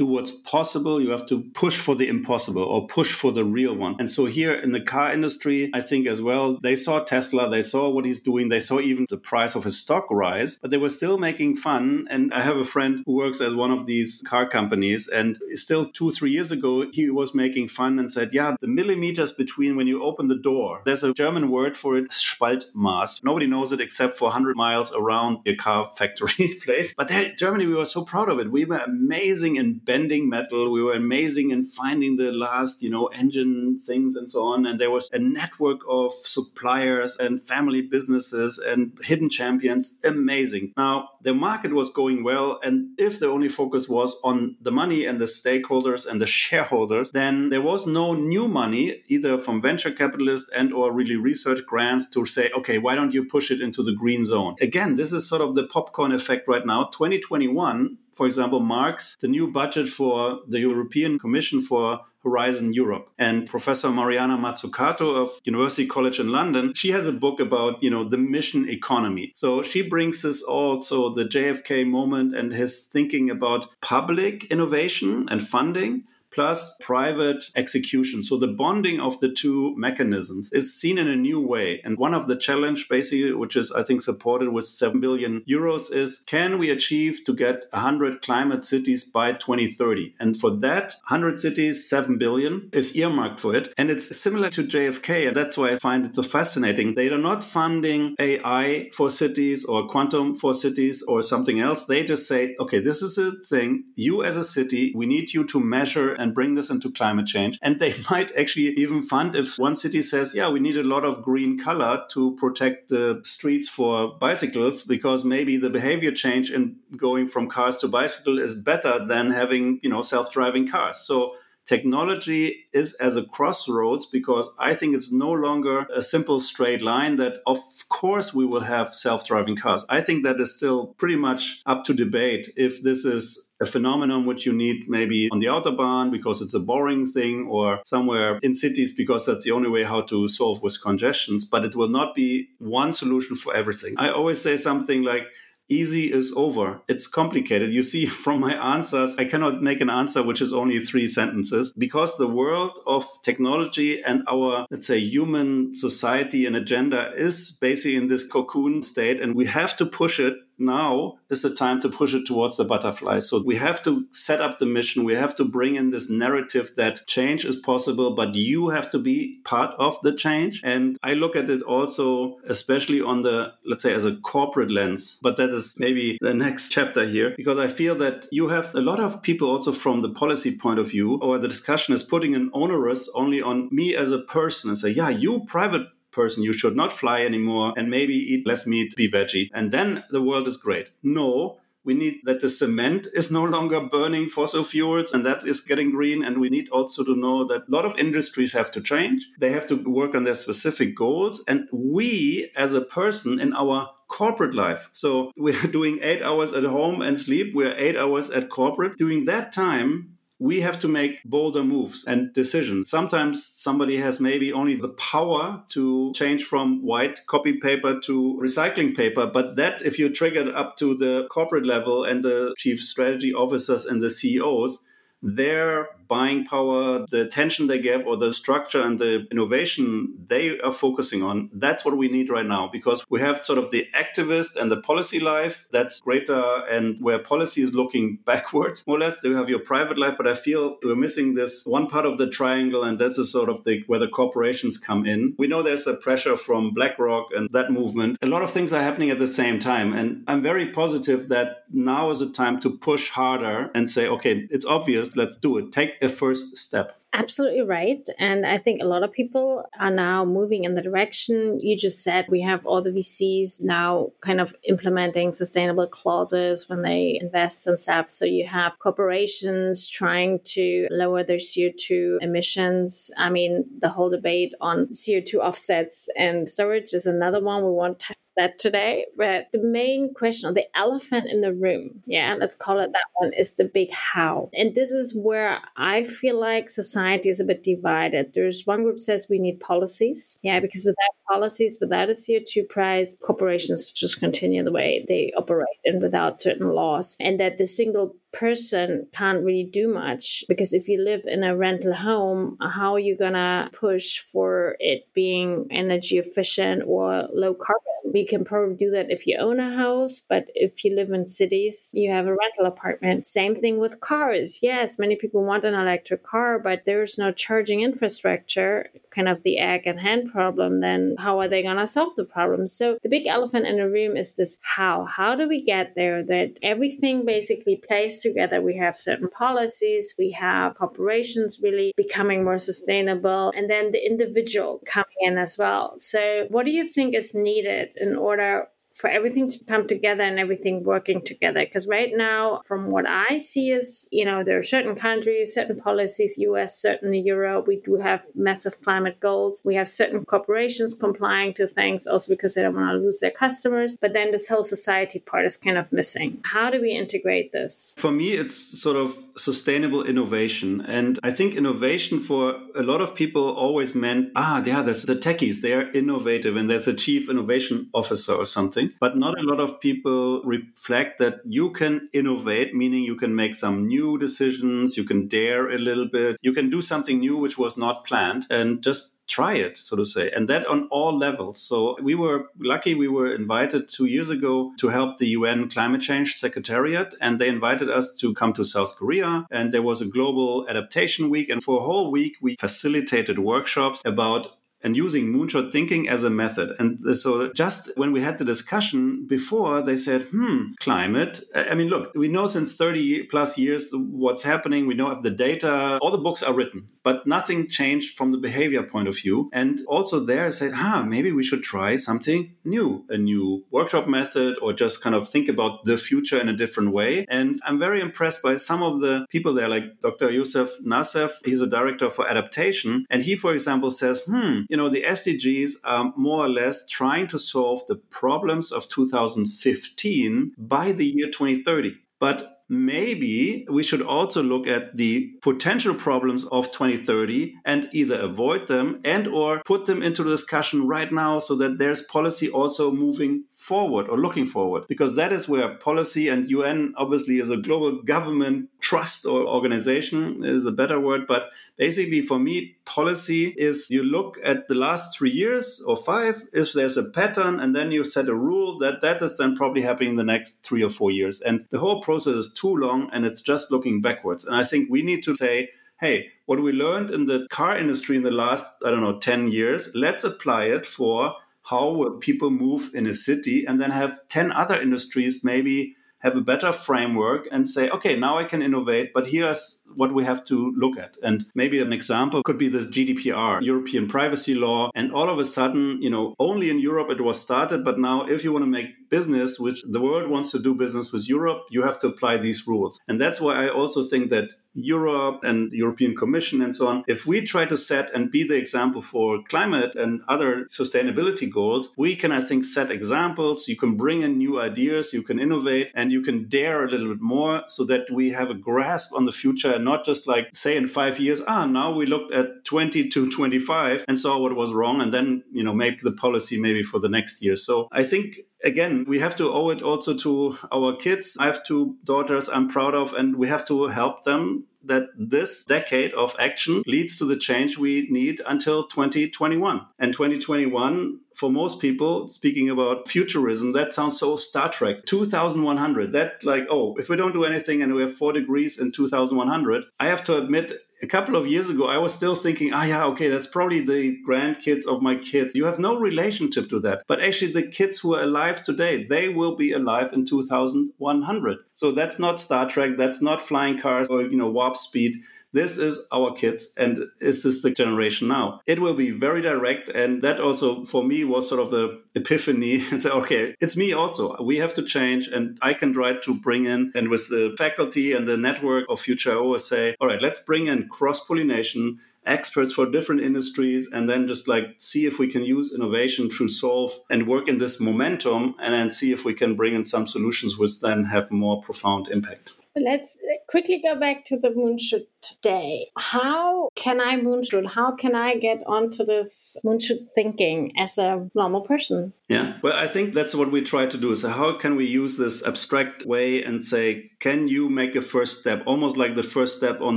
do 0.00 0.06
what's 0.06 0.30
possible. 0.30 0.98
You 0.98 1.10
have 1.10 1.26
to 1.26 1.42
push 1.52 1.76
for 1.76 1.94
the 1.94 2.08
impossible 2.08 2.62
or 2.62 2.86
push 2.86 3.12
for 3.12 3.32
the 3.32 3.44
real 3.44 3.74
one. 3.74 3.96
And 3.98 4.08
so 4.08 4.24
here 4.24 4.54
in 4.54 4.70
the 4.70 4.80
car 4.80 5.12
industry, 5.12 5.70
I 5.74 5.82
think 5.82 6.06
as 6.06 6.22
well, 6.22 6.58
they 6.62 6.74
saw 6.74 7.00
Tesla, 7.00 7.50
they 7.50 7.60
saw 7.60 7.90
what 7.90 8.06
he's 8.06 8.20
doing, 8.20 8.48
they 8.48 8.60
saw 8.60 8.80
even 8.80 9.06
the 9.10 9.18
price 9.18 9.54
of 9.54 9.64
his 9.64 9.78
stock 9.78 10.06
rise, 10.10 10.58
but 10.62 10.70
they 10.70 10.78
were 10.78 10.88
still 10.88 11.18
making 11.18 11.56
fun. 11.56 12.06
And 12.08 12.32
I 12.32 12.40
have 12.40 12.56
a 12.56 12.64
friend 12.64 13.02
who 13.04 13.12
works 13.12 13.42
as 13.42 13.54
one 13.54 13.70
of 13.70 13.84
these 13.84 14.22
car 14.26 14.48
companies, 14.48 15.06
and 15.06 15.36
still 15.52 15.84
two, 15.84 16.10
three 16.10 16.30
years 16.30 16.50
ago, 16.50 16.86
he 16.90 17.10
was 17.10 17.34
making 17.34 17.68
fun 17.68 17.98
and 17.98 18.10
said, 18.10 18.32
Yeah, 18.32 18.56
the 18.58 18.68
millimeters 18.68 19.32
between 19.32 19.76
when 19.76 19.86
you 19.86 20.02
open 20.02 20.28
the 20.28 20.42
door, 20.50 20.80
there's 20.86 21.04
a 21.04 21.12
German 21.12 21.50
word 21.50 21.76
for 21.76 21.98
it, 21.98 22.08
Spaltmaß. 22.10 23.22
Nobody 23.22 23.46
knows 23.46 23.70
it 23.72 23.82
except 23.82 24.16
for 24.16 24.26
100 24.26 24.56
miles 24.56 24.94
around 24.94 25.40
your 25.44 25.56
car 25.56 25.86
factory 25.86 26.54
place. 26.64 26.94
But 26.94 27.08
there, 27.08 27.34
Germany, 27.36 27.66
we 27.66 27.74
were 27.74 27.84
so 27.84 28.02
proud 28.02 28.30
of 28.30 28.38
it. 28.38 28.50
We 28.50 28.64
were 28.64 28.78
amazing 28.78 29.56
in 29.56 29.80
bending 29.90 30.28
metal. 30.28 30.70
We 30.70 30.84
were 30.84 30.92
amazing 30.94 31.50
in 31.50 31.64
finding 31.64 32.14
the 32.14 32.30
last, 32.30 32.80
you 32.80 32.90
know, 32.90 33.06
engine 33.08 33.80
things 33.88 34.14
and 34.14 34.30
so 34.30 34.40
on. 34.52 34.64
And 34.66 34.78
there 34.78 34.94
was 34.98 35.10
a 35.12 35.18
network 35.18 35.80
of 35.88 36.12
suppliers 36.12 37.16
and 37.18 37.42
family 37.52 37.82
businesses 37.82 38.52
and 38.70 38.80
hidden 39.02 39.28
champions. 39.28 39.98
Amazing. 40.04 40.74
Now, 40.76 41.08
the 41.22 41.34
market 41.34 41.72
was 41.74 41.90
going 41.90 42.22
well. 42.22 42.60
And 42.62 42.74
if 42.98 43.18
the 43.18 43.26
only 43.26 43.48
focus 43.48 43.88
was 43.88 44.10
on 44.22 44.56
the 44.60 44.70
money 44.70 45.06
and 45.06 45.18
the 45.18 45.32
stakeholders 45.40 46.08
and 46.08 46.20
the 46.20 46.32
shareholders, 46.42 47.10
then 47.10 47.48
there 47.48 47.66
was 47.72 47.84
no 47.84 48.14
new 48.14 48.46
money, 48.46 49.02
either 49.08 49.38
from 49.38 49.60
venture 49.60 49.90
capitalists 49.90 50.48
and 50.50 50.72
or 50.72 50.92
really 50.92 51.16
research 51.16 51.66
grants 51.66 52.08
to 52.10 52.24
say, 52.24 52.50
okay, 52.58 52.78
why 52.78 52.94
don't 52.94 53.12
you 53.12 53.24
push 53.24 53.50
it 53.50 53.60
into 53.60 53.82
the 53.82 53.96
green 54.02 54.24
zone? 54.24 54.54
Again, 54.60 54.94
this 54.94 55.12
is 55.12 55.28
sort 55.28 55.42
of 55.42 55.56
the 55.56 55.66
popcorn 55.66 56.12
effect 56.12 56.46
right 56.46 56.64
now. 56.64 56.84
2021 56.84 57.98
for 58.12 58.26
example, 58.26 58.60
marks 58.60 59.16
the 59.20 59.28
new 59.28 59.46
budget 59.50 59.88
for 59.88 60.40
the 60.48 60.60
European 60.60 61.18
Commission 61.18 61.60
for 61.60 62.00
Horizon 62.22 62.72
Europe. 62.72 63.08
And 63.18 63.46
Professor 63.46 63.90
Mariana 63.90 64.36
Mazzucato 64.36 65.16
of 65.16 65.30
University 65.44 65.86
College 65.86 66.20
in 66.20 66.28
London, 66.28 66.74
she 66.74 66.90
has 66.90 67.06
a 67.06 67.12
book 67.12 67.40
about, 67.40 67.82
you 67.82 67.90
know, 67.90 68.04
the 68.04 68.18
mission 68.18 68.68
economy. 68.68 69.32
So 69.34 69.62
she 69.62 69.82
brings 69.82 70.22
this 70.22 70.42
also 70.42 71.14
the 71.14 71.24
JFK 71.24 71.86
moment 71.86 72.36
and 72.36 72.52
his 72.52 72.80
thinking 72.80 73.30
about 73.30 73.68
public 73.80 74.44
innovation 74.44 75.28
and 75.30 75.42
funding 75.42 76.04
plus 76.30 76.76
private 76.80 77.44
execution. 77.56 78.22
So 78.22 78.36
the 78.36 78.48
bonding 78.48 79.00
of 79.00 79.18
the 79.20 79.30
two 79.30 79.74
mechanisms 79.76 80.50
is 80.52 80.74
seen 80.74 80.98
in 80.98 81.08
a 81.08 81.16
new 81.16 81.40
way. 81.40 81.80
And 81.84 81.98
one 81.98 82.14
of 82.14 82.26
the 82.26 82.36
challenge 82.36 82.88
basically, 82.88 83.32
which 83.32 83.56
is 83.56 83.72
I 83.72 83.82
think 83.82 84.02
supported 84.02 84.50
with 84.50 84.64
7 84.64 85.00
billion 85.00 85.42
euros 85.42 85.92
is 85.92 86.22
can 86.26 86.58
we 86.58 86.70
achieve 86.70 87.24
to 87.24 87.34
get 87.34 87.64
100 87.70 88.22
climate 88.22 88.64
cities 88.64 89.04
by 89.04 89.32
2030? 89.32 90.14
And 90.20 90.36
for 90.36 90.50
that 90.58 90.94
100 91.08 91.38
cities, 91.38 91.88
7 91.88 92.18
billion 92.18 92.70
is 92.72 92.96
earmarked 92.96 93.40
for 93.40 93.54
it. 93.54 93.72
And 93.76 93.90
it's 93.90 94.16
similar 94.16 94.50
to 94.50 94.62
JFK. 94.62 95.28
And 95.28 95.36
that's 95.36 95.56
why 95.56 95.72
I 95.72 95.78
find 95.78 96.06
it 96.06 96.14
so 96.14 96.22
fascinating. 96.22 96.94
They 96.94 97.08
are 97.08 97.18
not 97.18 97.42
funding 97.42 98.14
AI 98.18 98.90
for 98.92 99.10
cities 99.10 99.64
or 99.64 99.86
quantum 99.86 100.34
for 100.34 100.54
cities 100.54 101.02
or 101.02 101.22
something 101.22 101.60
else. 101.60 101.84
They 101.84 102.04
just 102.04 102.26
say, 102.26 102.56
okay, 102.60 102.78
this 102.78 103.02
is 103.02 103.18
a 103.18 103.32
thing. 103.32 103.84
You 103.96 104.22
as 104.22 104.36
a 104.36 104.44
city, 104.44 104.92
we 104.94 105.06
need 105.06 105.32
you 105.32 105.44
to 105.46 105.60
measure 105.60 106.14
and 106.20 106.34
bring 106.34 106.54
this 106.54 106.70
into 106.70 106.90
climate 106.92 107.26
change. 107.26 107.58
And 107.62 107.78
they 107.78 107.94
might 108.10 108.30
actually 108.36 108.68
even 108.78 109.02
fund 109.02 109.34
if 109.34 109.56
one 109.56 109.74
city 109.74 110.02
says, 110.02 110.34
yeah, 110.34 110.48
we 110.48 110.60
need 110.60 110.76
a 110.76 110.84
lot 110.84 111.04
of 111.04 111.22
green 111.22 111.58
color 111.58 112.04
to 112.10 112.36
protect 112.36 112.90
the 112.90 113.20
streets 113.24 113.68
for 113.68 114.16
bicycles 114.18 114.82
because 114.82 115.24
maybe 115.24 115.56
the 115.56 115.70
behavior 115.70 116.12
change 116.12 116.50
in 116.50 116.76
going 116.96 117.26
from 117.26 117.48
cars 117.48 117.76
to 117.78 117.88
bicycle 117.88 118.38
is 118.38 118.54
better 118.54 119.04
than 119.04 119.30
having, 119.30 119.80
you 119.82 119.90
know, 119.90 120.02
self-driving 120.02 120.68
cars. 120.68 120.98
So 120.98 121.34
technology 121.70 122.66
is 122.72 122.94
as 122.94 123.16
a 123.16 123.22
crossroads 123.22 124.04
because 124.04 124.46
I 124.58 124.74
think 124.74 124.96
it's 124.96 125.12
no 125.12 125.30
longer 125.30 125.86
a 125.94 126.02
simple 126.02 126.40
straight 126.40 126.82
line 126.82 127.14
that, 127.22 127.34
of 127.46 127.58
course, 127.88 128.34
we 128.34 128.44
will 128.44 128.66
have 128.74 128.88
self 129.06 129.24
driving 129.24 129.54
cars. 129.54 129.84
I 129.88 130.00
think 130.00 130.24
that 130.24 130.40
is 130.40 130.56
still 130.56 130.88
pretty 131.00 131.14
much 131.28 131.62
up 131.66 131.84
to 131.84 131.94
debate 131.94 132.44
if 132.56 132.82
this 132.82 133.04
is 133.04 133.24
a 133.60 133.66
phenomenon 133.66 134.26
which 134.26 134.46
you 134.46 134.52
need 134.52 134.88
maybe 134.88 135.28
on 135.30 135.38
the 135.38 135.46
autobahn 135.46 136.10
because 136.10 136.42
it's 136.42 136.54
a 136.54 136.64
boring 136.70 137.04
thing 137.06 137.46
or 137.56 137.80
somewhere 137.84 138.38
in 138.42 138.52
cities 138.54 138.90
because 139.02 139.26
that's 139.26 139.44
the 139.44 139.52
only 139.52 139.70
way 139.76 139.84
how 139.84 140.00
to 140.00 140.26
solve 140.26 140.62
with 140.62 140.76
congestions 140.82 141.44
but 141.44 141.64
it 141.64 141.76
will 141.76 141.92
not 141.98 142.14
be 142.14 142.48
one 142.58 142.94
solution 142.94 143.36
for 143.36 143.54
everything 143.54 143.92
i 143.98 144.08
always 144.08 144.40
say 144.40 144.56
something 144.56 145.02
like 145.02 145.26
easy 145.70 146.12
is 146.12 146.32
over. 146.36 146.82
It's 146.88 147.06
complicated. 147.06 147.72
You 147.72 147.82
see 147.82 148.06
from 148.24 148.40
my 148.40 148.54
answers, 148.74 149.18
I 149.18 149.24
cannot 149.24 149.62
make 149.62 149.80
an 149.80 149.90
answer 149.90 150.22
which 150.22 150.42
is 150.42 150.52
only 150.52 150.80
three 150.80 151.06
sentences 151.06 151.72
because 151.78 152.16
the 152.16 152.26
world 152.26 152.78
of 152.86 153.04
technology 153.22 154.02
and 154.02 154.22
our, 154.28 154.66
let's 154.70 154.86
say, 154.86 154.98
human 154.98 155.74
society 155.74 156.46
and 156.46 156.56
agenda 156.56 157.12
is 157.16 157.56
basically 157.60 157.96
in 157.96 158.08
this 158.08 158.26
cocoon 158.26 158.82
state 158.82 159.20
and 159.20 159.34
we 159.34 159.46
have 159.46 159.76
to 159.76 159.86
push 159.86 160.20
it 160.20 160.34
now 160.60 161.18
is 161.28 161.42
the 161.42 161.54
time 161.54 161.80
to 161.80 161.88
push 161.88 162.14
it 162.14 162.26
towards 162.26 162.56
the 162.56 162.64
butterfly. 162.64 163.18
So 163.20 163.42
we 163.44 163.56
have 163.56 163.82
to 163.84 164.06
set 164.10 164.40
up 164.40 164.58
the 164.58 164.66
mission. 164.66 165.04
We 165.04 165.14
have 165.14 165.34
to 165.36 165.44
bring 165.44 165.76
in 165.76 165.90
this 165.90 166.10
narrative 166.10 166.72
that 166.76 167.06
change 167.06 167.44
is 167.44 167.56
possible, 167.56 168.14
but 168.14 168.34
you 168.34 168.68
have 168.68 168.90
to 168.90 168.98
be 168.98 169.40
part 169.44 169.74
of 169.78 170.00
the 170.02 170.12
change. 170.12 170.60
And 170.64 170.96
I 171.02 171.14
look 171.14 171.36
at 171.36 171.50
it 171.50 171.62
also, 171.62 172.38
especially 172.46 173.00
on 173.00 173.22
the, 173.22 173.52
let's 173.64 173.82
say, 173.82 173.94
as 173.94 174.04
a 174.04 174.16
corporate 174.16 174.70
lens, 174.70 175.18
but 175.22 175.36
that 175.36 175.50
is 175.50 175.74
maybe 175.78 176.18
the 176.20 176.34
next 176.34 176.70
chapter 176.72 177.06
here, 177.06 177.34
because 177.36 177.58
I 177.58 177.68
feel 177.68 177.94
that 177.96 178.26
you 178.30 178.48
have 178.48 178.74
a 178.74 178.80
lot 178.80 179.00
of 179.00 179.22
people 179.22 179.50
also 179.50 179.72
from 179.72 180.00
the 180.00 180.10
policy 180.10 180.56
point 180.56 180.78
of 180.78 180.90
view, 180.90 181.18
or 181.22 181.38
the 181.38 181.48
discussion 181.48 181.94
is 181.94 182.02
putting 182.02 182.34
an 182.34 182.50
onerous 182.52 183.08
only 183.14 183.40
on 183.40 183.68
me 183.70 183.94
as 183.94 184.10
a 184.10 184.18
person 184.18 184.70
and 184.70 184.78
say, 184.78 184.90
yeah, 184.90 185.08
you 185.08 185.44
private 185.46 185.86
person, 186.12 186.42
you 186.42 186.52
should 186.52 186.76
not 186.76 186.92
fly 186.92 187.22
anymore 187.22 187.72
and 187.76 187.90
maybe 187.90 188.14
eat 188.14 188.46
less 188.46 188.66
meat, 188.66 188.94
be 188.96 189.10
veggie. 189.10 189.48
And 189.52 189.70
then 189.72 190.04
the 190.10 190.22
world 190.22 190.48
is 190.48 190.56
great. 190.56 190.90
No, 191.02 191.58
we 191.82 191.94
need 191.94 192.20
that 192.24 192.40
the 192.40 192.48
cement 192.48 193.06
is 193.14 193.30
no 193.30 193.42
longer 193.42 193.80
burning 193.80 194.28
fossil 194.28 194.64
fuels 194.64 195.12
and 195.12 195.24
that 195.24 195.46
is 195.46 195.60
getting 195.60 195.90
green. 195.90 196.22
And 196.22 196.38
we 196.38 196.50
need 196.50 196.68
also 196.68 197.04
to 197.04 197.16
know 197.16 197.44
that 197.44 197.62
a 197.68 197.70
lot 197.70 197.84
of 197.84 197.96
industries 197.96 198.52
have 198.52 198.70
to 198.72 198.80
change. 198.80 199.26
They 199.38 199.52
have 199.52 199.66
to 199.68 199.76
work 199.76 200.14
on 200.14 200.24
their 200.24 200.34
specific 200.34 200.94
goals. 200.94 201.42
And 201.48 201.68
we, 201.72 202.50
as 202.54 202.74
a 202.74 202.82
person 202.82 203.40
in 203.40 203.54
our 203.54 203.90
corporate 204.08 204.54
life. 204.54 204.90
So 204.92 205.32
we're 205.38 205.62
doing 205.62 206.00
eight 206.02 206.20
hours 206.20 206.52
at 206.52 206.64
home 206.64 207.00
and 207.00 207.18
sleep. 207.18 207.54
We're 207.54 207.74
eight 207.76 207.96
hours 207.96 208.28
at 208.28 208.50
corporate. 208.50 208.98
During 208.98 209.24
that 209.24 209.52
time, 209.52 210.18
we 210.40 210.62
have 210.62 210.80
to 210.80 210.88
make 210.88 211.22
bolder 211.24 211.62
moves 211.62 212.02
and 212.04 212.32
decisions. 212.32 212.88
Sometimes 212.88 213.46
somebody 213.46 213.98
has 213.98 214.20
maybe 214.20 214.54
only 214.54 214.74
the 214.74 214.88
power 214.88 215.62
to 215.68 216.12
change 216.14 216.44
from 216.44 216.82
white 216.82 217.20
copy 217.26 217.58
paper 217.60 218.00
to 218.00 218.40
recycling 218.42 218.96
paper, 218.96 219.26
but 219.26 219.56
that 219.56 219.82
if 219.82 219.98
you 219.98 220.08
trigger 220.08 220.40
it 220.40 220.54
up 220.54 220.78
to 220.78 220.96
the 220.96 221.26
corporate 221.30 221.66
level 221.66 222.04
and 222.04 222.24
the 222.24 222.54
chief 222.56 222.80
strategy 222.80 223.34
officers 223.34 223.84
and 223.84 224.00
the 224.00 224.08
CEOs, 224.08 224.82
their 225.22 225.88
buying 226.10 226.44
power, 226.44 227.06
the 227.08 227.22
attention 227.22 227.68
they 227.68 227.78
give, 227.78 228.04
or 228.04 228.16
the 228.16 228.32
structure 228.32 228.82
and 228.82 228.98
the 228.98 229.26
innovation 229.30 230.12
they 230.26 230.58
are 230.58 230.72
focusing 230.72 231.22
on, 231.22 231.48
that's 231.54 231.84
what 231.84 231.96
we 231.96 232.08
need 232.08 232.28
right 232.28 232.46
now 232.46 232.68
because 232.72 233.06
we 233.08 233.20
have 233.20 233.44
sort 233.44 233.58
of 233.58 233.70
the 233.70 233.86
activist 233.94 234.56
and 234.60 234.70
the 234.70 234.80
policy 234.90 235.20
life 235.20 235.66
that's 235.70 236.00
greater 236.00 236.42
and 236.68 236.98
where 237.00 237.18
policy 237.18 237.62
is 237.62 237.72
looking 237.72 238.18
backwards, 238.26 238.84
more 238.86 238.96
or 238.96 239.00
less. 239.00 239.18
You 239.22 239.36
have 239.36 239.48
your 239.48 239.60
private 239.60 239.98
life, 239.98 240.14
but 240.16 240.26
I 240.26 240.34
feel 240.34 240.76
we're 240.82 240.96
missing 240.96 241.34
this 241.34 241.64
one 241.64 241.86
part 241.86 242.06
of 242.06 242.18
the 242.18 242.28
triangle, 242.28 242.82
and 242.82 242.98
that's 242.98 243.18
a 243.18 243.24
sort 243.24 243.48
of 243.48 243.62
the 243.64 243.84
where 243.86 244.00
the 244.00 244.08
corporations 244.08 244.76
come 244.78 245.06
in. 245.06 245.34
We 245.38 245.46
know 245.46 245.62
there's 245.62 245.86
a 245.86 245.94
pressure 245.94 246.36
from 246.36 246.74
BlackRock 246.74 247.28
and 247.36 247.48
that 247.52 247.70
movement. 247.70 248.18
A 248.22 248.26
lot 248.26 248.42
of 248.42 248.50
things 248.50 248.72
are 248.72 248.82
happening 248.82 249.10
at 249.10 249.18
the 249.18 249.28
same 249.28 249.60
time, 249.60 249.92
and 249.92 250.24
I'm 250.26 250.42
very 250.42 250.72
positive 250.72 251.28
that 251.28 251.64
now 251.72 252.10
is 252.10 252.20
a 252.20 252.30
time 252.30 252.58
to 252.60 252.70
push 252.70 253.10
harder 253.10 253.70
and 253.74 253.88
say, 253.88 254.08
okay, 254.08 254.46
it's 254.50 254.66
obvious, 254.66 255.14
let's 255.14 255.36
do 255.36 255.58
it. 255.58 255.70
Take 255.72 255.99
a 256.00 256.08
first 256.08 256.56
step. 256.56 256.96
Absolutely 257.12 257.62
right. 257.62 258.08
And 258.20 258.46
I 258.46 258.56
think 258.56 258.80
a 258.80 258.86
lot 258.86 259.02
of 259.02 259.10
people 259.10 259.64
are 259.80 259.90
now 259.90 260.24
moving 260.24 260.62
in 260.62 260.74
the 260.74 260.82
direction 260.82 261.58
you 261.60 261.76
just 261.76 262.04
said. 262.04 262.26
We 262.28 262.40
have 262.42 262.64
all 262.64 262.82
the 262.82 262.90
VCs 262.90 263.62
now 263.62 264.12
kind 264.20 264.40
of 264.40 264.54
implementing 264.62 265.32
sustainable 265.32 265.88
clauses 265.88 266.68
when 266.68 266.82
they 266.82 267.18
invest 267.20 267.66
and 267.66 267.80
stuff. 267.80 268.10
So 268.10 268.24
you 268.24 268.46
have 268.46 268.78
corporations 268.78 269.88
trying 269.88 270.38
to 270.44 270.86
lower 270.90 271.24
their 271.24 271.38
CO2 271.38 272.18
emissions. 272.20 273.10
I 273.18 273.28
mean, 273.28 273.64
the 273.78 273.88
whole 273.88 274.10
debate 274.10 274.54
on 274.60 274.86
CO2 274.86 275.34
offsets 275.40 276.08
and 276.16 276.48
storage 276.48 276.94
is 276.94 277.06
another 277.06 277.42
one 277.42 277.64
we 277.64 277.94
touch 277.98 278.16
that 278.40 278.58
today. 278.58 279.06
But 279.16 279.48
the 279.52 279.62
main 279.62 280.14
question, 280.14 280.48
or 280.48 280.52
the 280.52 280.66
elephant 280.76 281.28
in 281.28 281.42
the 281.42 281.52
room, 281.52 282.02
yeah, 282.06 282.36
let's 282.38 282.54
call 282.54 282.80
it 282.80 282.90
that 282.92 283.04
one, 283.14 283.32
is 283.34 283.52
the 283.52 283.64
big 283.64 283.92
how. 283.92 284.50
And 284.54 284.74
this 284.74 284.90
is 284.90 285.14
where 285.14 285.60
I 285.76 286.04
feel 286.04 286.40
like 286.40 286.70
society 286.70 287.28
is 287.28 287.40
a 287.40 287.44
bit 287.44 287.62
divided. 287.62 288.32
There's 288.34 288.66
one 288.66 288.82
group 288.82 288.98
says 288.98 289.26
we 289.28 289.38
need 289.38 289.60
policies, 289.60 290.38
yeah, 290.42 290.60
because 290.60 290.84
without 290.84 291.16
policies, 291.30 291.78
without 291.80 292.08
a 292.08 292.12
CO2 292.12 292.68
price, 292.68 293.16
corporations 293.22 293.90
just 293.90 294.18
continue 294.18 294.64
the 294.64 294.72
way 294.72 295.04
they 295.06 295.32
operate 295.36 295.68
and 295.84 296.02
without 296.02 296.40
certain 296.40 296.70
laws. 296.72 297.16
And 297.20 297.38
that 297.40 297.58
the 297.58 297.66
single 297.66 298.16
person 298.32 299.06
can't 299.12 299.44
really 299.44 299.68
do 299.70 299.88
much 299.88 300.44
because 300.48 300.72
if 300.72 300.88
you 300.88 301.02
live 301.02 301.22
in 301.26 301.42
a 301.42 301.56
rental 301.56 301.92
home, 301.92 302.56
how 302.60 302.94
are 302.94 302.98
you 302.98 303.16
gonna 303.16 303.70
push 303.72 304.18
for 304.18 304.76
it 304.78 305.08
being 305.14 305.66
energy 305.70 306.18
efficient 306.18 306.82
or 306.86 307.28
low 307.32 307.54
carbon? 307.54 307.84
We 308.12 308.26
can 308.26 308.44
probably 308.44 308.74
do 308.74 308.90
that 308.90 309.10
if 309.10 309.26
you 309.26 309.38
own 309.38 309.60
a 309.60 309.70
house, 309.70 310.22
but 310.28 310.48
if 310.54 310.84
you 310.84 310.96
live 310.96 311.10
in 311.10 311.26
cities, 311.26 311.90
you 311.94 312.10
have 312.10 312.26
a 312.26 312.34
rental 312.34 312.66
apartment. 312.66 313.26
Same 313.26 313.54
thing 313.54 313.78
with 313.78 314.00
cars. 314.00 314.58
Yes, 314.62 314.98
many 314.98 315.14
people 315.14 315.44
want 315.44 315.64
an 315.64 315.74
electric 315.74 316.24
car, 316.24 316.58
but 316.58 316.82
there's 316.86 317.18
no 317.18 317.30
charging 317.30 317.82
infrastructure, 317.82 318.88
kind 319.10 319.28
of 319.28 319.42
the 319.42 319.58
egg 319.58 319.82
and 319.86 320.00
hen 320.00 320.28
problem. 320.28 320.80
Then 320.80 321.14
how 321.18 321.38
are 321.40 321.48
they 321.48 321.62
gonna 321.62 321.86
solve 321.86 322.16
the 322.16 322.24
problem? 322.24 322.66
So 322.66 322.98
the 323.02 323.08
big 323.08 323.26
elephant 323.26 323.66
in 323.66 323.76
the 323.76 323.88
room 323.88 324.16
is 324.16 324.34
this 324.34 324.56
how? 324.62 325.04
How 325.04 325.36
do 325.36 325.48
we 325.48 325.62
get 325.62 325.94
there 325.94 326.24
that 326.24 326.58
everything 326.62 327.24
basically 327.24 327.76
plays 327.76 328.19
together. 328.20 328.60
We 328.60 328.76
have 328.76 328.98
certain 328.98 329.28
policies, 329.28 330.14
we 330.18 330.30
have 330.38 330.74
corporations 330.74 331.60
really 331.62 331.92
becoming 331.96 332.44
more 332.44 332.58
sustainable, 332.58 333.52
and 333.56 333.68
then 333.68 333.92
the 333.92 334.04
individual 334.04 334.80
coming 334.86 335.20
in 335.20 335.38
as 335.38 335.56
well. 335.58 335.94
So, 335.98 336.46
what 336.50 336.66
do 336.66 336.72
you 336.72 336.86
think 336.86 337.14
is 337.14 337.34
needed 337.34 337.94
in 337.96 338.16
order 338.16 338.68
for 339.00 339.08
everything 339.08 339.48
to 339.48 339.64
come 339.64 339.88
together 339.88 340.22
and 340.22 340.38
everything 340.38 340.84
working 340.84 341.22
together. 341.22 341.60
Because 341.64 341.88
right 341.88 342.12
now, 342.14 342.60
from 342.66 342.90
what 342.90 343.08
I 343.08 343.38
see, 343.38 343.70
is 343.70 344.08
you 344.12 344.24
know 344.24 344.44
there 344.44 344.58
are 344.58 344.62
certain 344.62 344.94
countries, 344.94 345.54
certain 345.54 345.80
policies, 345.80 346.36
U.S. 346.38 346.80
certainly 346.80 347.20
Europe. 347.20 347.66
We 347.66 347.76
do 347.76 347.96
have 347.96 348.26
massive 348.34 348.80
climate 348.82 349.18
goals. 349.20 349.62
We 349.64 349.74
have 349.76 349.88
certain 349.88 350.24
corporations 350.24 350.94
complying 350.94 351.54
to 351.54 351.66
things 351.66 352.06
also 352.06 352.32
because 352.32 352.54
they 352.54 352.62
don't 352.62 352.76
want 352.76 352.90
to 352.90 352.98
lose 352.98 353.20
their 353.20 353.30
customers. 353.30 353.96
But 353.96 354.12
then 354.12 354.32
this 354.32 354.48
whole 354.48 354.64
society 354.64 355.18
part 355.18 355.46
is 355.46 355.56
kind 355.56 355.78
of 355.78 355.92
missing. 355.92 356.40
How 356.44 356.70
do 356.70 356.80
we 356.80 356.92
integrate 356.92 357.52
this? 357.52 357.94
For 357.96 358.12
me, 358.12 358.32
it's 358.32 358.56
sort 358.80 358.96
of 358.96 359.16
sustainable 359.36 360.04
innovation, 360.04 360.84
and 360.86 361.18
I 361.22 361.30
think 361.30 361.54
innovation 361.54 362.18
for 362.20 362.54
a 362.76 362.82
lot 362.82 363.00
of 363.00 363.14
people 363.14 363.44
always 363.54 363.94
meant 363.94 364.30
ah 364.36 364.62
yeah, 364.64 364.82
there's 364.82 365.04
the 365.04 365.16
techies. 365.16 365.62
They 365.62 365.72
are 365.72 365.90
innovative, 365.92 366.56
and 366.56 366.68
there's 366.68 366.88
a 366.88 366.94
chief 366.94 367.30
innovation 367.30 367.88
officer 367.94 368.34
or 368.34 368.46
something. 368.46 368.89
But 368.98 369.16
not 369.16 369.38
a 369.38 369.42
lot 369.42 369.60
of 369.60 369.80
people 369.80 370.42
reflect 370.42 371.18
that 371.18 371.40
you 371.44 371.70
can 371.70 372.08
innovate, 372.12 372.74
meaning 372.74 373.02
you 373.02 373.16
can 373.16 373.34
make 373.34 373.54
some 373.54 373.86
new 373.86 374.18
decisions, 374.18 374.96
you 374.96 375.04
can 375.04 375.28
dare 375.28 375.70
a 375.70 375.78
little 375.78 376.08
bit, 376.08 376.36
you 376.42 376.52
can 376.52 376.70
do 376.70 376.80
something 376.80 377.18
new 377.18 377.36
which 377.36 377.58
was 377.58 377.76
not 377.76 378.04
planned, 378.04 378.46
and 378.50 378.82
just 378.82 379.20
try 379.30 379.54
it, 379.54 379.78
so 379.78 379.96
to 379.96 380.04
say, 380.04 380.30
and 380.32 380.48
that 380.48 380.66
on 380.66 380.88
all 380.90 381.16
levels. 381.16 381.62
So 381.62 381.96
we 382.02 382.14
were 382.14 382.46
lucky 382.58 382.94
we 382.94 383.08
were 383.08 383.32
invited 383.32 383.88
two 383.88 384.06
years 384.06 384.28
ago 384.28 384.72
to 384.78 384.88
help 384.88 385.16
the 385.16 385.28
UN 385.28 385.70
Climate 385.70 386.00
Change 386.00 386.34
Secretariat, 386.34 387.14
and 387.20 387.38
they 387.38 387.48
invited 387.48 387.88
us 387.88 388.14
to 388.16 388.34
come 388.34 388.52
to 388.54 388.64
South 388.64 388.96
Korea. 388.96 389.46
And 389.50 389.72
there 389.72 389.82
was 389.82 390.00
a 390.00 390.06
global 390.06 390.66
adaptation 390.68 391.30
week, 391.30 391.48
and 391.48 391.62
for 391.62 391.78
a 391.78 391.84
whole 391.84 392.10
week, 392.10 392.36
we 392.42 392.56
facilitated 392.56 393.38
workshops 393.38 394.02
about 394.04 394.48
and 394.82 394.96
using 394.96 395.26
moonshot 395.26 395.72
thinking 395.72 396.08
as 396.08 396.24
a 396.24 396.30
method. 396.30 396.74
And 396.78 397.16
so 397.16 397.52
just 397.52 397.90
when 397.96 398.12
we 398.12 398.20
had 398.20 398.38
the 398.38 398.44
discussion 398.44 399.26
before, 399.26 399.82
they 399.82 399.96
said, 399.96 400.22
hmm, 400.30 400.72
climate. 400.80 401.40
I 401.54 401.74
mean, 401.74 401.88
look, 401.88 402.12
we 402.14 402.28
know 402.28 402.46
since 402.46 402.74
30 402.76 403.24
plus 403.24 403.58
years 403.58 403.90
what's 403.92 404.42
happening. 404.42 404.86
We 404.86 404.94
know 404.94 405.10
of 405.10 405.22
the 405.22 405.30
data. 405.30 405.98
All 406.00 406.10
the 406.10 406.18
books 406.18 406.42
are 406.42 406.54
written, 406.54 406.88
but 407.02 407.26
nothing 407.26 407.68
changed 407.68 408.16
from 408.16 408.30
the 408.30 408.38
behavior 408.38 408.82
point 408.82 409.08
of 409.08 409.16
view. 409.16 409.48
And 409.52 409.80
also 409.88 410.20
there 410.20 410.46
I 410.46 410.50
said, 410.50 410.72
huh, 410.72 411.02
maybe 411.02 411.32
we 411.32 411.42
should 411.42 411.62
try 411.62 411.96
something 411.96 412.54
new, 412.64 413.04
a 413.08 413.18
new 413.18 413.64
workshop 413.70 414.08
method, 414.08 414.56
or 414.62 414.72
just 414.72 415.02
kind 415.02 415.14
of 415.14 415.28
think 415.28 415.48
about 415.48 415.84
the 415.84 415.96
future 415.96 416.40
in 416.40 416.48
a 416.48 416.56
different 416.56 416.92
way. 416.92 417.26
And 417.28 417.58
I'm 417.64 417.78
very 417.78 418.00
impressed 418.00 418.42
by 418.42 418.54
some 418.54 418.82
of 418.82 419.00
the 419.00 419.26
people 419.30 419.54
there, 419.54 419.68
like 419.68 420.00
Dr. 420.00 420.30
Youssef 420.30 420.70
Nassef. 420.84 421.32
He's 421.44 421.60
a 421.60 421.66
director 421.66 422.10
for 422.10 422.28
adaptation. 422.28 423.06
And 423.10 423.22
he, 423.22 423.36
for 423.36 423.52
example, 423.52 423.90
says, 423.90 424.22
hmm, 424.24 424.60
you 424.70 424.76
know, 424.76 424.88
the 424.88 425.02
SDGs 425.02 425.72
are 425.84 426.12
more 426.16 426.44
or 426.44 426.48
less 426.48 426.88
trying 426.88 427.26
to 427.26 427.38
solve 427.40 427.80
the 427.88 427.96
problems 427.96 428.70
of 428.70 428.88
2015 428.88 430.52
by 430.56 430.92
the 430.92 431.06
year 431.06 431.26
2030. 431.26 431.96
But 432.20 432.59
maybe 432.70 433.66
we 433.68 433.82
should 433.82 434.00
also 434.00 434.42
look 434.42 434.66
at 434.66 434.96
the 434.96 435.28
potential 435.42 435.94
problems 435.94 436.44
of 436.46 436.70
2030 436.72 437.56
and 437.64 437.88
either 437.92 438.14
avoid 438.14 438.68
them 438.68 439.00
and 439.04 439.26
or 439.28 439.60
put 439.64 439.86
them 439.86 440.02
into 440.02 440.22
the 440.22 440.30
discussion 440.30 440.86
right 440.86 441.12
now 441.12 441.38
so 441.38 441.56
that 441.56 441.78
there's 441.78 442.02
policy 442.02 442.48
also 442.48 442.90
moving 442.92 443.44
forward 443.50 444.08
or 444.08 444.16
looking 444.16 444.46
forward. 444.46 444.86
Because 444.86 445.16
that 445.16 445.32
is 445.32 445.48
where 445.48 445.74
policy 445.76 446.28
and 446.28 446.48
UN 446.48 446.94
obviously 446.96 447.38
is 447.38 447.50
a 447.50 447.56
global 447.56 448.00
government 448.02 448.70
trust 448.80 449.26
or 449.26 449.46
organization 449.46 450.44
is 450.44 450.64
a 450.64 450.72
better 450.72 450.98
word 450.98 451.26
but 451.26 451.50
basically 451.76 452.22
for 452.22 452.38
me 452.38 452.76
policy 452.84 453.54
is 453.56 453.88
you 453.90 454.02
look 454.02 454.38
at 454.44 454.68
the 454.68 454.74
last 454.74 455.16
3 455.16 455.30
years 455.30 455.82
or 455.86 455.94
5 455.94 456.44
if 456.52 456.72
there's 456.72 456.96
a 456.96 457.10
pattern 457.10 457.60
and 457.60 457.76
then 457.76 457.92
you 457.92 458.02
set 458.02 458.28
a 458.28 458.34
rule 458.34 458.78
that 458.78 459.00
that 459.00 459.22
is 459.22 459.36
then 459.36 459.54
probably 459.54 459.82
happening 459.82 460.10
in 460.10 460.16
the 460.16 460.24
next 460.24 460.64
3 460.64 460.82
or 460.82 460.90
4 460.90 461.10
years. 461.10 461.40
And 461.40 461.66
the 461.70 461.78
whole 461.78 462.00
process 462.02 462.34
is 462.34 462.52
too 462.60 462.76
long 462.76 463.08
and 463.12 463.24
it's 463.24 463.40
just 463.40 463.70
looking 463.70 464.00
backwards. 464.00 464.44
And 464.44 464.54
I 464.54 464.64
think 464.64 464.90
we 464.90 465.02
need 465.02 465.22
to 465.24 465.34
say, 465.34 465.70
hey, 466.00 466.28
what 466.46 466.62
we 466.62 466.72
learned 466.72 467.10
in 467.10 467.26
the 467.26 467.46
car 467.50 467.76
industry 467.76 468.16
in 468.16 468.22
the 468.22 468.30
last, 468.30 468.82
I 468.84 468.90
don't 468.90 469.02
know, 469.02 469.18
10 469.18 469.48
years, 469.48 469.92
let's 469.94 470.24
apply 470.24 470.64
it 470.64 470.86
for 470.86 471.34
how 471.64 472.16
people 472.20 472.50
move 472.50 472.90
in 472.94 473.06
a 473.06 473.14
city 473.14 473.64
and 473.66 473.78
then 473.78 473.90
have 473.90 474.18
10 474.28 474.50
other 474.52 474.80
industries 474.80 475.44
maybe 475.44 475.96
have 476.20 476.36
a 476.36 476.40
better 476.40 476.72
framework 476.72 477.48
and 477.50 477.68
say, 477.68 477.88
okay, 477.90 478.16
now 478.16 478.38
I 478.38 478.44
can 478.44 478.62
innovate, 478.62 479.12
but 479.12 479.26
here's 479.26 479.86
what 479.94 480.14
we 480.14 480.24
have 480.24 480.44
to 480.46 480.72
look 480.76 480.98
at. 480.98 481.16
And 481.22 481.46
maybe 481.54 481.80
an 481.80 481.92
example 481.92 482.42
could 482.44 482.58
be 482.58 482.68
this 482.68 482.86
GDPR, 482.86 483.62
European 483.62 484.06
privacy 484.06 484.54
law. 484.54 484.90
And 484.94 485.12
all 485.12 485.28
of 485.28 485.38
a 485.38 485.44
sudden, 485.44 486.00
you 486.00 486.10
know, 486.10 486.34
only 486.38 486.70
in 486.70 486.78
Europe 486.78 487.10
it 487.10 487.20
was 487.20 487.40
started, 487.40 487.84
but 487.84 487.98
now 487.98 488.26
if 488.26 488.44
you 488.44 488.52
want 488.52 488.64
to 488.64 488.70
make 488.70 489.08
business, 489.08 489.58
which 489.58 489.82
the 489.88 490.00
world 490.00 490.30
wants 490.30 490.52
to 490.52 490.58
do 490.60 490.74
business 490.74 491.12
with 491.12 491.28
Europe, 491.28 491.62
you 491.70 491.82
have 491.82 491.98
to 492.00 492.08
apply 492.08 492.36
these 492.36 492.66
rules. 492.66 493.00
And 493.08 493.18
that's 493.18 493.40
why 493.40 493.64
I 493.64 493.68
also 493.68 494.02
think 494.02 494.30
that 494.30 494.52
Europe 494.74 495.40
and 495.42 495.70
the 495.70 495.78
European 495.78 496.16
Commission 496.16 496.62
and 496.62 496.74
so 496.74 496.88
on, 496.88 497.04
if 497.06 497.26
we 497.26 497.40
try 497.40 497.64
to 497.66 497.76
set 497.76 498.10
and 498.14 498.30
be 498.30 498.44
the 498.44 498.56
example 498.56 499.00
for 499.00 499.42
climate 499.48 499.94
and 499.96 500.20
other 500.28 500.66
sustainability 500.70 501.50
goals, 501.50 501.92
we 501.96 502.14
can, 502.16 502.32
I 502.32 502.40
think, 502.40 502.64
set 502.64 502.90
examples. 502.90 503.68
You 503.68 503.76
can 503.76 503.96
bring 503.96 504.22
in 504.22 504.38
new 504.38 504.60
ideas, 504.60 505.12
you 505.12 505.22
can 505.22 505.40
innovate, 505.40 505.90
and 505.94 506.12
you 506.12 506.22
can 506.22 506.48
dare 506.48 506.84
a 506.84 506.90
little 506.90 507.08
bit 507.08 507.20
more 507.20 507.62
so 507.68 507.84
that 507.86 508.10
we 508.10 508.30
have 508.30 508.50
a 508.50 508.54
grasp 508.54 509.14
on 509.14 509.24
the 509.24 509.32
future 509.32 509.72
and 509.72 509.84
not 509.84 510.04
just 510.04 510.26
like 510.26 510.48
say 510.52 510.76
in 510.76 510.86
five 510.86 511.18
years, 511.18 511.40
ah, 511.46 511.66
now 511.66 511.92
we 511.92 512.06
looked 512.06 512.32
at 512.32 512.64
20 512.64 513.08
to 513.08 513.30
25 513.30 514.04
and 514.08 514.18
saw 514.18 514.38
what 514.38 514.54
was 514.54 514.72
wrong 514.72 515.00
and 515.00 515.12
then, 515.12 515.42
you 515.52 515.64
know, 515.64 515.74
make 515.74 516.00
the 516.00 516.12
policy 516.12 516.60
maybe 516.60 516.82
for 516.82 516.98
the 517.00 517.08
next 517.08 517.42
year. 517.42 517.56
So 517.56 517.88
I 517.92 518.02
think 518.02 518.36
again, 518.64 519.04
we 519.06 519.18
have 519.18 519.36
to 519.36 519.50
owe 519.50 519.70
it 519.70 519.82
also 519.82 520.14
to 520.18 520.56
our 520.72 520.96
kids. 520.96 521.36
I 521.38 521.46
have 521.46 521.64
two 521.64 521.96
daughters 522.04 522.48
I'm 522.48 522.68
proud 522.68 522.94
of, 522.94 523.12
and 523.12 523.36
we 523.36 523.48
have 523.48 523.64
to 523.66 523.88
help 523.88 524.24
them 524.24 524.64
that 524.82 525.08
this 525.16 525.64
decade 525.64 526.12
of 526.14 526.34
action 526.38 526.82
leads 526.86 527.18
to 527.18 527.24
the 527.26 527.36
change 527.36 527.76
we 527.76 528.08
need 528.10 528.40
until 528.46 528.84
2021. 528.84 529.82
And 529.98 530.12
2021, 530.12 531.20
for 531.34 531.50
most 531.50 531.80
people, 531.80 532.28
speaking 532.28 532.70
about 532.70 533.06
futurism, 533.06 533.72
that 533.72 533.92
sounds 533.92 534.18
so 534.18 534.36
Star 534.36 534.70
Trek. 534.70 535.04
2100, 535.04 536.12
that 536.12 536.42
like, 536.44 536.64
oh, 536.70 536.94
if 536.96 537.08
we 537.08 537.16
don't 537.16 537.32
do 537.32 537.44
anything 537.44 537.82
and 537.82 537.94
we 537.94 538.02
have 538.02 538.14
four 538.14 538.32
degrees 538.32 538.78
in 538.78 538.90
2100, 538.90 539.84
I 539.98 540.06
have 540.06 540.24
to 540.24 540.38
admit, 540.38 540.72
a 541.02 541.06
couple 541.06 541.36
of 541.36 541.46
years 541.46 541.70
ago, 541.70 541.86
I 541.86 541.98
was 541.98 542.14
still 542.14 542.34
thinking, 542.34 542.72
ah, 542.72 542.84
yeah, 542.84 543.04
okay, 543.06 543.28
that's 543.28 543.46
probably 543.46 543.80
the 543.80 544.18
grandkids 544.26 544.86
of 544.86 545.00
my 545.00 545.16
kids. 545.16 545.54
You 545.54 545.64
have 545.64 545.78
no 545.78 545.98
relationship 545.98 546.68
to 546.70 546.80
that. 546.80 547.04
But 547.06 547.20
actually, 547.20 547.52
the 547.52 547.62
kids 547.62 548.00
who 548.00 548.14
are 548.14 548.22
alive 548.22 548.62
today, 548.62 549.04
they 549.04 549.28
will 549.28 549.56
be 549.56 549.72
alive 549.72 550.12
in 550.12 550.26
2100. 550.26 551.58
So 551.72 551.92
that's 551.92 552.18
not 552.18 552.38
Star 552.38 552.68
Trek, 552.68 552.96
that's 552.96 553.22
not 553.22 553.40
flying 553.40 553.80
cars 553.80 554.08
or, 554.10 554.22
you 554.22 554.36
know, 554.36 554.50
warp 554.50 554.76
speed. 554.76 555.16
This 555.52 555.78
is 555.78 556.06
our 556.12 556.32
kids, 556.32 556.72
and 556.76 557.06
this 557.20 557.44
is 557.44 557.62
the 557.62 557.70
generation 557.70 558.28
now. 558.28 558.60
It 558.66 558.78
will 558.78 558.94
be 558.94 559.10
very 559.10 559.42
direct, 559.42 559.88
and 559.88 560.22
that 560.22 560.38
also 560.38 560.84
for 560.84 561.02
me 561.02 561.24
was 561.24 561.48
sort 561.48 561.60
of 561.60 561.70
the 561.70 562.00
epiphany 562.14 562.82
and 562.90 563.02
say, 563.02 563.10
okay, 563.10 563.54
it's 563.60 563.76
me 563.76 563.92
also. 563.92 564.40
We 564.42 564.58
have 564.58 564.74
to 564.74 564.82
change, 564.82 565.26
and 565.26 565.58
I 565.60 565.74
can 565.74 565.92
try 565.92 566.14
to 566.14 566.34
bring 566.34 566.66
in, 566.66 566.92
and 566.94 567.08
with 567.08 567.28
the 567.28 567.54
faculty 567.58 568.12
and 568.12 568.26
the 568.26 568.36
network 568.36 568.84
of 568.88 569.00
Future 569.00 569.32
I 569.32 569.36
always 569.36 569.64
say, 569.64 569.96
all 570.00 570.08
right, 570.08 570.22
let's 570.22 570.40
bring 570.40 570.66
in 570.66 570.88
cross 570.88 571.24
pollination 571.24 571.98
experts 572.26 572.72
for 572.72 572.86
different 572.86 573.22
industries 573.22 573.90
and 573.92 574.08
then 574.08 574.26
just 574.26 574.46
like 574.46 574.74
see 574.78 575.06
if 575.06 575.18
we 575.18 575.26
can 575.26 575.42
use 575.42 575.74
innovation 575.74 576.28
to 576.28 576.48
solve 576.48 576.92
and 577.08 577.26
work 577.26 577.48
in 577.48 577.58
this 577.58 577.80
momentum 577.80 578.54
and 578.60 578.74
then 578.74 578.90
see 578.90 579.10
if 579.10 579.24
we 579.24 579.32
can 579.32 579.56
bring 579.56 579.74
in 579.74 579.84
some 579.84 580.06
solutions 580.06 580.58
which 580.58 580.80
then 580.80 581.04
have 581.04 581.30
more 581.30 581.62
profound 581.62 582.08
impact. 582.08 582.52
Let's 582.76 583.18
quickly 583.48 583.82
go 583.82 583.98
back 583.98 584.24
to 584.26 584.36
the 584.36 584.48
moonshoot 584.48 585.06
day. 585.42 585.90
How 585.98 586.68
can 586.76 587.00
I 587.00 587.16
moonshoot? 587.16 587.66
How 587.66 587.96
can 587.96 588.14
I 588.14 588.36
get 588.36 588.62
onto 588.66 589.04
this 589.04 589.56
moonshoot 589.64 590.08
thinking 590.14 590.72
as 590.78 590.96
a 590.96 591.28
normal 591.34 591.62
person? 591.62 592.12
Yeah, 592.28 592.58
well, 592.62 592.76
I 592.76 592.86
think 592.86 593.12
that's 593.12 593.34
what 593.34 593.50
we 593.50 593.60
try 593.60 593.86
to 593.86 593.98
do. 593.98 594.14
So, 594.14 594.28
how 594.28 594.56
can 594.56 594.76
we 594.76 594.86
use 594.86 595.16
this 595.16 595.44
abstract 595.44 596.06
way 596.06 596.44
and 596.44 596.64
say, 596.64 597.10
can 597.18 597.48
you 597.48 597.68
make 597.68 597.96
a 597.96 598.00
first 598.00 598.38
step, 598.38 598.62
almost 598.66 598.96
like 598.96 599.16
the 599.16 599.24
first 599.24 599.56
step 599.56 599.80
on 599.80 599.96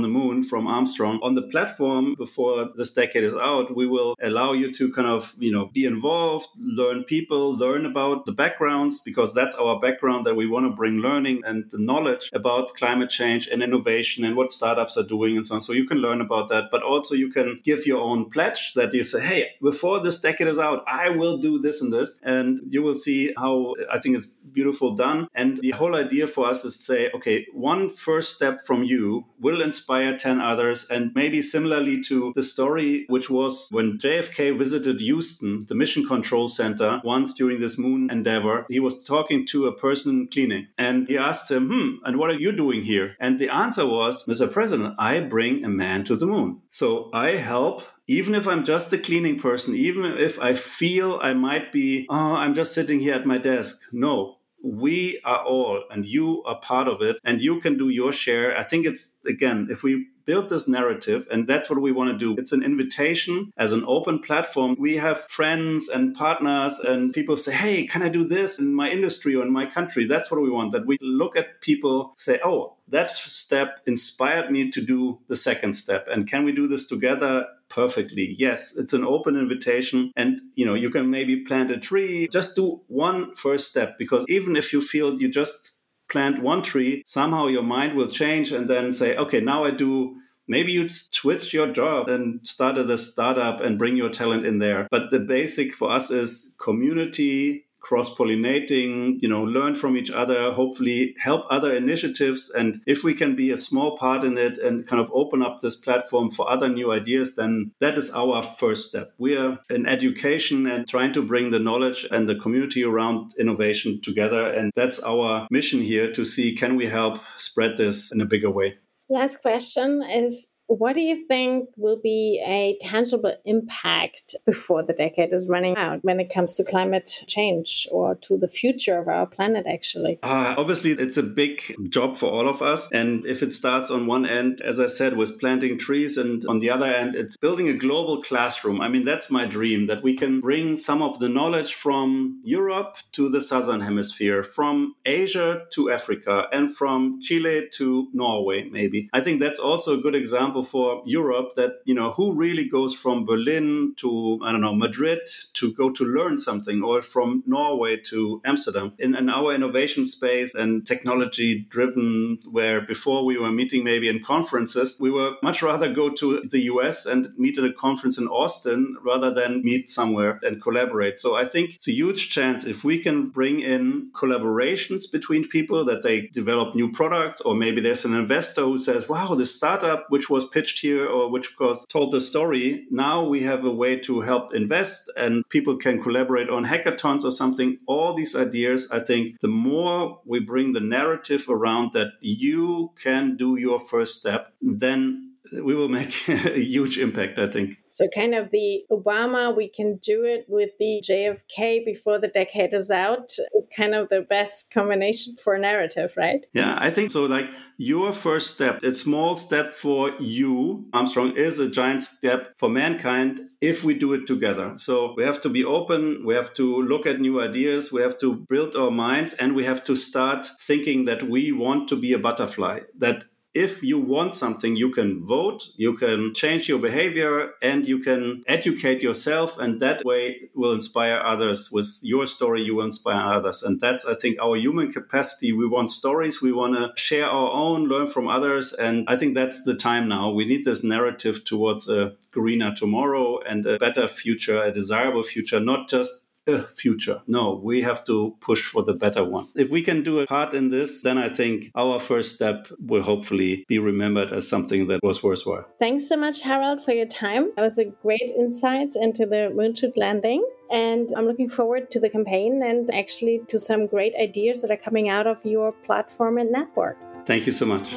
the 0.00 0.08
moon 0.08 0.42
from 0.42 0.66
Armstrong? 0.66 1.20
On 1.22 1.36
the 1.36 1.42
platform 1.42 2.16
before 2.18 2.70
this 2.76 2.92
decade 2.92 3.22
is 3.22 3.36
out, 3.36 3.76
we 3.76 3.86
will 3.86 4.16
allow 4.20 4.52
you 4.52 4.72
to 4.72 4.92
kind 4.92 5.06
of, 5.06 5.32
you 5.38 5.52
know, 5.52 5.66
be 5.66 5.84
involved, 5.84 6.48
learn 6.58 7.04
people, 7.04 7.56
learn 7.56 7.86
about 7.86 8.26
the 8.26 8.32
backgrounds, 8.32 9.00
because 9.00 9.32
that's 9.32 9.54
our 9.54 9.78
background 9.78 10.26
that 10.26 10.34
we 10.34 10.48
want 10.48 10.66
to 10.66 10.74
bring 10.74 10.96
learning 10.96 11.42
and 11.44 11.70
the 11.70 11.78
knowledge 11.78 12.30
about 12.32 12.63
climate 12.74 13.10
change 13.10 13.24
change 13.24 13.48
and 13.52 13.62
innovation 13.62 14.24
and 14.24 14.36
what 14.36 14.52
startups 14.52 14.96
are 14.96 15.02
doing 15.02 15.36
and 15.36 15.46
so 15.46 15.54
on. 15.54 15.60
So 15.60 15.72
you 15.72 15.86
can 15.86 15.98
learn 15.98 16.20
about 16.20 16.48
that, 16.48 16.70
but 16.70 16.82
also 16.82 17.14
you 17.14 17.30
can 17.30 17.60
give 17.64 17.86
your 17.86 18.00
own 18.00 18.30
pledge 18.30 18.74
that 18.74 18.92
you 18.94 19.04
say, 19.04 19.20
hey, 19.20 19.50
before 19.62 20.00
this 20.00 20.20
decade 20.20 20.48
is 20.48 20.58
out, 20.58 20.84
I 20.86 21.10
will 21.10 21.38
do 21.38 21.58
this 21.58 21.82
and 21.82 21.92
this. 21.92 22.20
And 22.22 22.60
you 22.68 22.82
will 22.82 22.94
see 22.94 23.32
how 23.36 23.74
I 23.90 23.98
think 23.98 24.16
it's 24.16 24.26
beautiful 24.26 24.94
done. 24.94 25.28
And 25.34 25.58
the 25.58 25.72
whole 25.72 25.94
idea 25.96 26.26
for 26.26 26.48
us 26.48 26.64
is 26.64 26.76
to 26.76 26.82
say, 26.82 27.10
okay, 27.14 27.46
one 27.52 27.88
first 27.88 28.36
step 28.36 28.60
from 28.66 28.84
you 28.84 29.24
will 29.40 29.60
inspire 29.60 30.16
10 30.16 30.40
others. 30.40 30.86
And 30.90 31.12
maybe 31.14 31.42
similarly 31.42 32.00
to 32.02 32.32
the 32.34 32.42
story, 32.42 33.04
which 33.08 33.28
was 33.30 33.68
when 33.72 33.98
JFK 33.98 34.56
visited 34.56 35.00
Houston, 35.00 35.66
the 35.66 35.74
Mission 35.74 36.06
Control 36.06 36.48
Center, 36.48 37.00
once 37.04 37.34
during 37.34 37.58
this 37.58 37.78
moon 37.78 38.10
endeavor, 38.10 38.64
he 38.68 38.80
was 38.80 39.04
talking 39.04 39.46
to 39.46 39.66
a 39.66 39.76
person 39.76 40.12
in 40.14 40.28
cleaning. 40.28 40.68
And 40.78 41.08
he 41.08 41.18
asked 41.18 41.50
him, 41.50 41.68
hmm, 41.68 41.88
and 42.04 42.16
what 42.18 42.30
are 42.30 42.38
you 42.38 42.52
doing 42.54 42.82
here? 42.82 43.16
And 43.20 43.38
the 43.38 43.48
answer 43.48 43.86
was, 43.86 44.24
Mr. 44.26 44.50
President, 44.50 44.94
I 44.98 45.20
bring 45.20 45.64
a 45.64 45.68
man 45.68 46.04
to 46.04 46.16
the 46.16 46.26
moon. 46.26 46.62
So 46.70 47.10
I 47.12 47.36
help 47.36 47.82
even 48.06 48.34
if 48.34 48.46
I'm 48.46 48.64
just 48.64 48.92
a 48.92 48.98
cleaning 48.98 49.38
person, 49.38 49.74
even 49.74 50.04
if 50.04 50.38
I 50.38 50.52
feel 50.52 51.18
I 51.22 51.32
might 51.32 51.72
be, 51.72 52.06
oh, 52.10 52.34
I'm 52.34 52.54
just 52.54 52.74
sitting 52.74 53.00
here 53.00 53.14
at 53.14 53.26
my 53.26 53.38
desk. 53.38 53.80
No, 53.92 54.36
we 54.64 55.20
are 55.24 55.44
all, 55.44 55.84
and 55.90 56.06
you 56.06 56.42
are 56.44 56.58
part 56.58 56.88
of 56.88 57.02
it, 57.02 57.18
and 57.22 57.42
you 57.42 57.60
can 57.60 57.76
do 57.76 57.90
your 57.90 58.12
share. 58.12 58.56
I 58.56 58.62
think 58.62 58.86
it's, 58.86 59.12
again, 59.26 59.68
if 59.70 59.82
we 59.82 60.06
build 60.24 60.48
this 60.48 60.66
narrative, 60.66 61.26
and 61.30 61.46
that's 61.46 61.68
what 61.68 61.80
we 61.80 61.92
want 61.92 62.10
to 62.10 62.16
do. 62.16 62.40
It's 62.40 62.52
an 62.52 62.62
invitation 62.62 63.52
as 63.58 63.72
an 63.72 63.84
open 63.86 64.20
platform. 64.20 64.74
We 64.78 64.96
have 64.96 65.18
friends 65.20 65.88
and 65.88 66.14
partners, 66.14 66.78
and 66.78 67.12
people 67.12 67.36
say, 67.36 67.52
Hey, 67.52 67.86
can 67.86 68.02
I 68.02 68.08
do 68.08 68.24
this 68.24 68.58
in 68.58 68.74
my 68.74 68.88
industry 68.90 69.34
or 69.34 69.42
in 69.42 69.52
my 69.52 69.66
country? 69.66 70.06
That's 70.06 70.30
what 70.30 70.40
we 70.40 70.50
want. 70.50 70.72
That 70.72 70.86
we 70.86 70.96
look 71.00 71.36
at 71.36 71.60
people, 71.60 72.14
say, 72.16 72.40
Oh, 72.42 72.76
that 72.88 73.12
step 73.12 73.80
inspired 73.86 74.50
me 74.50 74.70
to 74.70 74.84
do 74.84 75.18
the 75.28 75.36
second 75.36 75.72
step. 75.74 76.08
And 76.10 76.26
can 76.26 76.44
we 76.44 76.52
do 76.52 76.66
this 76.66 76.86
together? 76.86 77.46
Perfectly. 77.74 78.34
Yes, 78.38 78.76
it's 78.76 78.92
an 78.92 79.04
open 79.04 79.36
invitation 79.36 80.12
and 80.16 80.40
you 80.54 80.64
know, 80.64 80.74
you 80.74 80.90
can 80.90 81.10
maybe 81.10 81.44
plant 81.44 81.70
a 81.70 81.78
tree, 81.78 82.28
just 82.28 82.54
do 82.54 82.80
one 82.86 83.34
first 83.34 83.70
step 83.70 83.98
because 83.98 84.24
even 84.28 84.56
if 84.56 84.72
you 84.72 84.80
feel 84.80 85.20
you 85.20 85.28
just 85.28 85.72
plant 86.08 86.42
one 86.42 86.62
tree, 86.62 87.02
somehow 87.06 87.46
your 87.48 87.62
mind 87.62 87.96
will 87.96 88.06
change 88.06 88.52
and 88.52 88.68
then 88.68 88.92
say, 88.92 89.16
okay, 89.16 89.40
now 89.40 89.64
I 89.64 89.70
do 89.70 90.16
maybe 90.46 90.72
you 90.72 90.88
switch 90.88 91.54
your 91.54 91.72
job 91.72 92.08
and 92.08 92.46
started 92.46 92.90
a 92.90 92.98
startup 92.98 93.60
and 93.60 93.78
bring 93.78 93.96
your 93.96 94.10
talent 94.10 94.44
in 94.44 94.58
there. 94.58 94.86
But 94.90 95.10
the 95.10 95.18
basic 95.18 95.72
for 95.72 95.90
us 95.90 96.10
is 96.10 96.54
community, 96.60 97.66
cross 97.84 98.14
pollinating, 98.14 99.18
you 99.20 99.28
know, 99.28 99.42
learn 99.42 99.74
from 99.74 99.96
each 99.96 100.10
other, 100.10 100.50
hopefully 100.52 101.14
help 101.18 101.44
other 101.50 101.76
initiatives. 101.76 102.50
And 102.50 102.80
if 102.86 103.04
we 103.04 103.14
can 103.14 103.36
be 103.36 103.50
a 103.50 103.56
small 103.58 103.96
part 103.98 104.24
in 104.24 104.38
it 104.38 104.56
and 104.56 104.86
kind 104.86 105.00
of 105.00 105.10
open 105.12 105.42
up 105.42 105.60
this 105.60 105.76
platform 105.76 106.30
for 106.30 106.50
other 106.50 106.68
new 106.68 106.90
ideas, 106.90 107.36
then 107.36 107.72
that 107.80 107.98
is 107.98 108.10
our 108.12 108.42
first 108.42 108.88
step. 108.88 109.12
We 109.18 109.36
are 109.36 109.58
in 109.68 109.86
education 109.86 110.66
and 110.66 110.88
trying 110.88 111.12
to 111.12 111.22
bring 111.22 111.50
the 111.50 111.58
knowledge 111.58 112.06
and 112.10 112.26
the 112.26 112.36
community 112.36 112.82
around 112.82 113.32
innovation 113.38 114.00
together. 114.00 114.46
And 114.46 114.72
that's 114.74 115.02
our 115.02 115.46
mission 115.50 115.80
here 115.80 116.10
to 116.12 116.24
see 116.24 116.56
can 116.56 116.76
we 116.76 116.86
help 116.86 117.20
spread 117.36 117.76
this 117.76 118.10
in 118.12 118.20
a 118.22 118.26
bigger 118.26 118.50
way. 118.50 118.78
Last 119.10 119.42
question 119.42 120.02
is 120.02 120.48
what 120.66 120.94
do 120.94 121.00
you 121.00 121.26
think 121.26 121.68
will 121.76 122.00
be 122.02 122.42
a 122.44 122.76
tangible 122.80 123.34
impact 123.44 124.34
before 124.46 124.82
the 124.82 124.92
decade 124.92 125.32
is 125.32 125.48
running 125.48 125.76
out 125.76 126.00
when 126.02 126.20
it 126.20 126.32
comes 126.32 126.56
to 126.56 126.64
climate 126.64 127.22
change 127.26 127.86
or 127.90 128.14
to 128.16 128.38
the 128.38 128.48
future 128.48 128.98
of 128.98 129.08
our 129.08 129.26
planet, 129.26 129.66
actually? 129.66 130.18
Uh, 130.22 130.54
obviously, 130.56 130.92
it's 130.92 131.16
a 131.16 131.22
big 131.22 131.60
job 131.90 132.16
for 132.16 132.30
all 132.30 132.48
of 132.48 132.62
us. 132.62 132.88
And 132.92 133.26
if 133.26 133.42
it 133.42 133.52
starts 133.52 133.90
on 133.90 134.06
one 134.06 134.26
end, 134.26 134.62
as 134.62 134.80
I 134.80 134.86
said, 134.86 135.16
with 135.16 135.38
planting 135.38 135.78
trees, 135.78 136.16
and 136.16 136.44
on 136.46 136.58
the 136.60 136.70
other 136.70 136.86
end, 136.86 137.14
it's 137.14 137.36
building 137.36 137.68
a 137.68 137.74
global 137.74 138.22
classroom. 138.22 138.80
I 138.80 138.88
mean, 138.88 139.04
that's 139.04 139.30
my 139.30 139.44
dream 139.44 139.86
that 139.86 140.02
we 140.02 140.16
can 140.16 140.40
bring 140.40 140.76
some 140.76 141.02
of 141.02 141.18
the 141.18 141.28
knowledge 141.28 141.74
from 141.74 142.40
Europe 142.42 142.96
to 143.12 143.28
the 143.28 143.40
Southern 143.40 143.80
Hemisphere, 143.80 144.42
from 144.42 144.94
Asia 145.04 145.64
to 145.72 145.90
Africa, 145.90 146.44
and 146.52 146.74
from 146.74 147.20
Chile 147.20 147.68
to 147.74 148.08
Norway, 148.12 148.68
maybe. 148.70 149.08
I 149.12 149.20
think 149.20 149.40
that's 149.40 149.58
also 149.58 149.98
a 149.98 150.00
good 150.00 150.14
example 150.14 150.53
example 150.54 150.62
for 150.62 151.02
Europe 151.06 151.54
that, 151.56 151.80
you 151.84 151.94
know, 151.94 152.10
who 152.10 152.34
really 152.34 152.68
goes 152.68 152.94
from 152.94 153.24
Berlin 153.24 153.94
to, 153.96 154.38
I 154.42 154.52
don't 154.52 154.60
know, 154.60 154.74
Madrid 154.74 155.20
to 155.54 155.72
go 155.72 155.90
to 155.90 156.04
learn 156.04 156.38
something 156.38 156.82
or 156.82 157.02
from 157.02 157.42
Norway 157.46 157.96
to 158.10 158.40
Amsterdam 158.44 158.92
in, 158.98 159.14
in 159.14 159.28
our 159.28 159.54
innovation 159.54 160.06
space 160.06 160.54
and 160.54 160.86
technology 160.86 161.66
driven, 161.68 162.38
where 162.50 162.80
before 162.80 163.24
we 163.24 163.38
were 163.38 163.50
meeting 163.50 163.84
maybe 163.84 164.08
in 164.08 164.20
conferences, 164.20 164.96
we 165.00 165.10
were 165.10 165.32
much 165.42 165.62
rather 165.62 165.92
go 165.92 166.10
to 166.10 166.40
the 166.40 166.62
US 166.74 167.06
and 167.06 167.28
meet 167.36 167.58
at 167.58 167.64
a 167.64 167.72
conference 167.72 168.18
in 168.18 168.28
Austin 168.28 168.96
rather 169.04 169.32
than 169.32 169.62
meet 169.62 169.90
somewhere 169.90 170.38
and 170.42 170.62
collaborate. 170.62 171.18
So 171.18 171.36
I 171.36 171.44
think 171.44 171.74
it's 171.74 171.88
a 171.88 171.92
huge 171.92 172.30
chance 172.30 172.64
if 172.64 172.84
we 172.84 172.98
can 172.98 173.28
bring 173.28 173.60
in 173.60 174.10
collaborations 174.12 175.10
between 175.10 175.48
people 175.48 175.84
that 175.84 176.02
they 176.02 176.28
develop 176.32 176.74
new 176.74 176.90
products, 176.90 177.40
or 177.40 177.54
maybe 177.54 177.80
there's 177.80 178.04
an 178.04 178.14
investor 178.14 178.62
who 178.62 178.78
says, 178.78 179.08
wow, 179.08 179.34
this 179.34 179.54
startup, 179.54 180.06
which 180.10 180.28
was 180.28 180.43
was 180.44 180.52
pitched 180.52 180.80
here 180.80 181.06
or 181.06 181.30
which 181.30 181.58
was 181.58 181.86
told 181.86 182.12
the 182.12 182.20
story. 182.20 182.86
Now 182.90 183.24
we 183.24 183.42
have 183.42 183.64
a 183.64 183.70
way 183.70 183.98
to 184.00 184.20
help 184.20 184.54
invest 184.54 185.10
and 185.16 185.48
people 185.48 185.76
can 185.76 186.02
collaborate 186.02 186.50
on 186.50 186.64
hackathons 186.64 187.24
or 187.24 187.30
something. 187.30 187.78
All 187.86 188.14
these 188.14 188.36
ideas, 188.36 188.90
I 188.90 189.00
think 189.00 189.40
the 189.40 189.48
more 189.48 190.20
we 190.24 190.40
bring 190.40 190.72
the 190.72 190.80
narrative 190.80 191.46
around 191.48 191.92
that 191.92 192.12
you 192.20 192.92
can 193.02 193.36
do 193.36 193.56
your 193.56 193.78
first 193.78 194.20
step, 194.20 194.52
then 194.60 195.33
we 195.52 195.74
will 195.74 195.88
make 195.88 196.28
a 196.28 196.58
huge 196.58 196.98
impact, 196.98 197.38
I 197.38 197.46
think. 197.46 197.76
So, 197.90 198.08
kind 198.08 198.34
of 198.34 198.50
the 198.50 198.84
Obama, 198.90 199.54
we 199.54 199.68
can 199.68 199.98
do 200.02 200.24
it 200.24 200.46
with 200.48 200.70
the 200.78 201.02
JFK 201.08 201.84
before 201.84 202.18
the 202.18 202.28
decade 202.28 202.74
is 202.74 202.90
out 202.90 203.30
is 203.54 203.68
kind 203.76 203.94
of 203.94 204.08
the 204.08 204.22
best 204.22 204.70
combination 204.72 205.36
for 205.36 205.54
a 205.54 205.60
narrative, 205.60 206.14
right? 206.16 206.46
Yeah, 206.52 206.76
I 206.78 206.90
think 206.90 207.10
so. 207.10 207.26
Like 207.26 207.50
your 207.76 208.12
first 208.12 208.54
step, 208.54 208.82
a 208.82 208.94
small 208.94 209.36
step 209.36 209.72
for 209.72 210.12
you, 210.18 210.86
Armstrong, 210.92 211.36
is 211.36 211.58
a 211.58 211.70
giant 211.70 212.02
step 212.02 212.54
for 212.56 212.68
mankind 212.68 213.40
if 213.60 213.84
we 213.84 213.94
do 213.94 214.12
it 214.14 214.26
together. 214.26 214.74
So, 214.76 215.14
we 215.16 215.24
have 215.24 215.40
to 215.42 215.48
be 215.48 215.64
open, 215.64 216.24
we 216.24 216.34
have 216.34 216.54
to 216.54 216.82
look 216.82 217.06
at 217.06 217.20
new 217.20 217.40
ideas, 217.40 217.92
we 217.92 218.02
have 218.02 218.18
to 218.18 218.44
build 218.48 218.74
our 218.74 218.90
minds, 218.90 219.34
and 219.34 219.54
we 219.54 219.64
have 219.64 219.84
to 219.84 219.94
start 219.94 220.46
thinking 220.60 221.04
that 221.04 221.22
we 221.22 221.52
want 221.52 221.88
to 221.88 221.96
be 221.96 222.12
a 222.12 222.18
butterfly, 222.18 222.80
that 222.98 223.24
if 223.54 223.82
you 223.84 224.00
want 224.00 224.34
something, 224.34 224.74
you 224.74 224.90
can 224.90 225.24
vote, 225.24 225.68
you 225.76 225.94
can 225.94 226.34
change 226.34 226.68
your 226.68 226.80
behavior, 226.80 227.52
and 227.62 227.86
you 227.86 228.00
can 228.00 228.42
educate 228.48 229.02
yourself. 229.02 229.56
And 229.58 229.80
that 229.80 230.04
way 230.04 230.50
will 230.54 230.72
inspire 230.72 231.20
others. 231.20 231.70
With 231.72 232.00
your 232.02 232.26
story, 232.26 232.62
you 232.62 232.74
will 232.76 232.84
inspire 232.84 233.32
others. 233.32 233.62
And 233.62 233.80
that's, 233.80 234.04
I 234.04 234.14
think, 234.14 234.38
our 234.42 234.56
human 234.56 234.90
capacity. 234.90 235.52
We 235.52 235.68
want 235.68 235.90
stories, 235.90 236.42
we 236.42 236.52
want 236.52 236.74
to 236.74 236.92
share 237.00 237.26
our 237.26 237.50
own, 237.52 237.84
learn 237.84 238.08
from 238.08 238.26
others. 238.28 238.72
And 238.72 239.04
I 239.08 239.16
think 239.16 239.34
that's 239.34 239.62
the 239.62 239.76
time 239.76 240.08
now. 240.08 240.30
We 240.30 240.44
need 240.44 240.64
this 240.64 240.82
narrative 240.82 241.44
towards 241.44 241.88
a 241.88 242.14
greener 242.32 242.74
tomorrow 242.74 243.38
and 243.40 243.64
a 243.66 243.78
better 243.78 244.08
future, 244.08 244.62
a 244.62 244.72
desirable 244.72 245.22
future, 245.22 245.60
not 245.60 245.88
just 245.88 246.23
a 246.46 246.62
future. 246.62 247.22
No, 247.26 247.60
we 247.62 247.82
have 247.82 248.04
to 248.04 248.36
push 248.40 248.62
for 248.62 248.82
the 248.82 248.94
better 248.94 249.24
one. 249.24 249.48
If 249.54 249.70
we 249.70 249.82
can 249.82 250.02
do 250.02 250.20
a 250.20 250.26
part 250.26 250.54
in 250.54 250.70
this, 250.70 251.02
then 251.02 251.18
I 251.18 251.28
think 251.28 251.70
our 251.74 251.98
first 251.98 252.34
step 252.34 252.68
will 252.78 253.02
hopefully 253.02 253.64
be 253.68 253.78
remembered 253.78 254.32
as 254.32 254.48
something 254.48 254.88
that 254.88 255.00
was 255.02 255.22
worthwhile. 255.22 255.66
Thanks 255.78 256.08
so 256.08 256.16
much, 256.16 256.42
Harald, 256.42 256.82
for 256.84 256.92
your 256.92 257.06
time. 257.06 257.52
That 257.56 257.62
was 257.62 257.78
a 257.78 257.84
great 257.84 258.32
insights 258.38 258.96
into 258.96 259.26
the 259.26 259.52
Moonshot 259.54 259.96
landing. 259.96 260.44
And 260.70 261.10
I'm 261.16 261.26
looking 261.26 261.48
forward 261.48 261.90
to 261.92 262.00
the 262.00 262.08
campaign 262.08 262.62
and 262.64 262.92
actually 262.92 263.42
to 263.48 263.58
some 263.58 263.86
great 263.86 264.14
ideas 264.20 264.62
that 264.62 264.70
are 264.70 264.76
coming 264.76 265.08
out 265.08 265.26
of 265.26 265.44
your 265.44 265.72
platform 265.72 266.38
and 266.38 266.50
network. 266.50 266.96
Thank 267.26 267.46
you 267.46 267.52
so 267.52 267.66
much. 267.66 267.94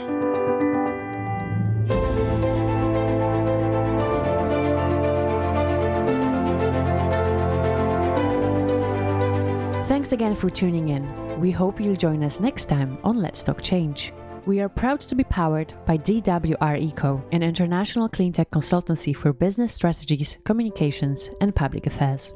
Thanks 10.08 10.22
again 10.22 10.36
for 10.38 10.50
tuning 10.50 10.88
in. 10.88 11.06
We 11.38 11.52
hope 11.52 11.82
you'll 11.82 11.98
join 11.98 12.24
us 12.24 12.40
next 12.40 12.70
time 12.70 12.98
on 13.04 13.18
Let's 13.18 13.44
Talk 13.44 13.62
Change. 13.62 14.14
We 14.46 14.62
are 14.62 14.70
proud 14.70 15.02
to 15.02 15.16
be 15.16 15.26
powered 15.26 15.74
by 15.86 15.98
DWR 15.98 16.80
Eco, 16.80 17.22
an 17.34 17.44
international 17.44 18.08
cleantech 18.08 18.46
consultancy 18.46 19.14
for 19.14 19.34
business 19.34 19.74
strategies, 19.74 20.38
communications, 20.46 21.30
and 21.42 21.54
public 21.54 21.88
affairs. 21.88 22.34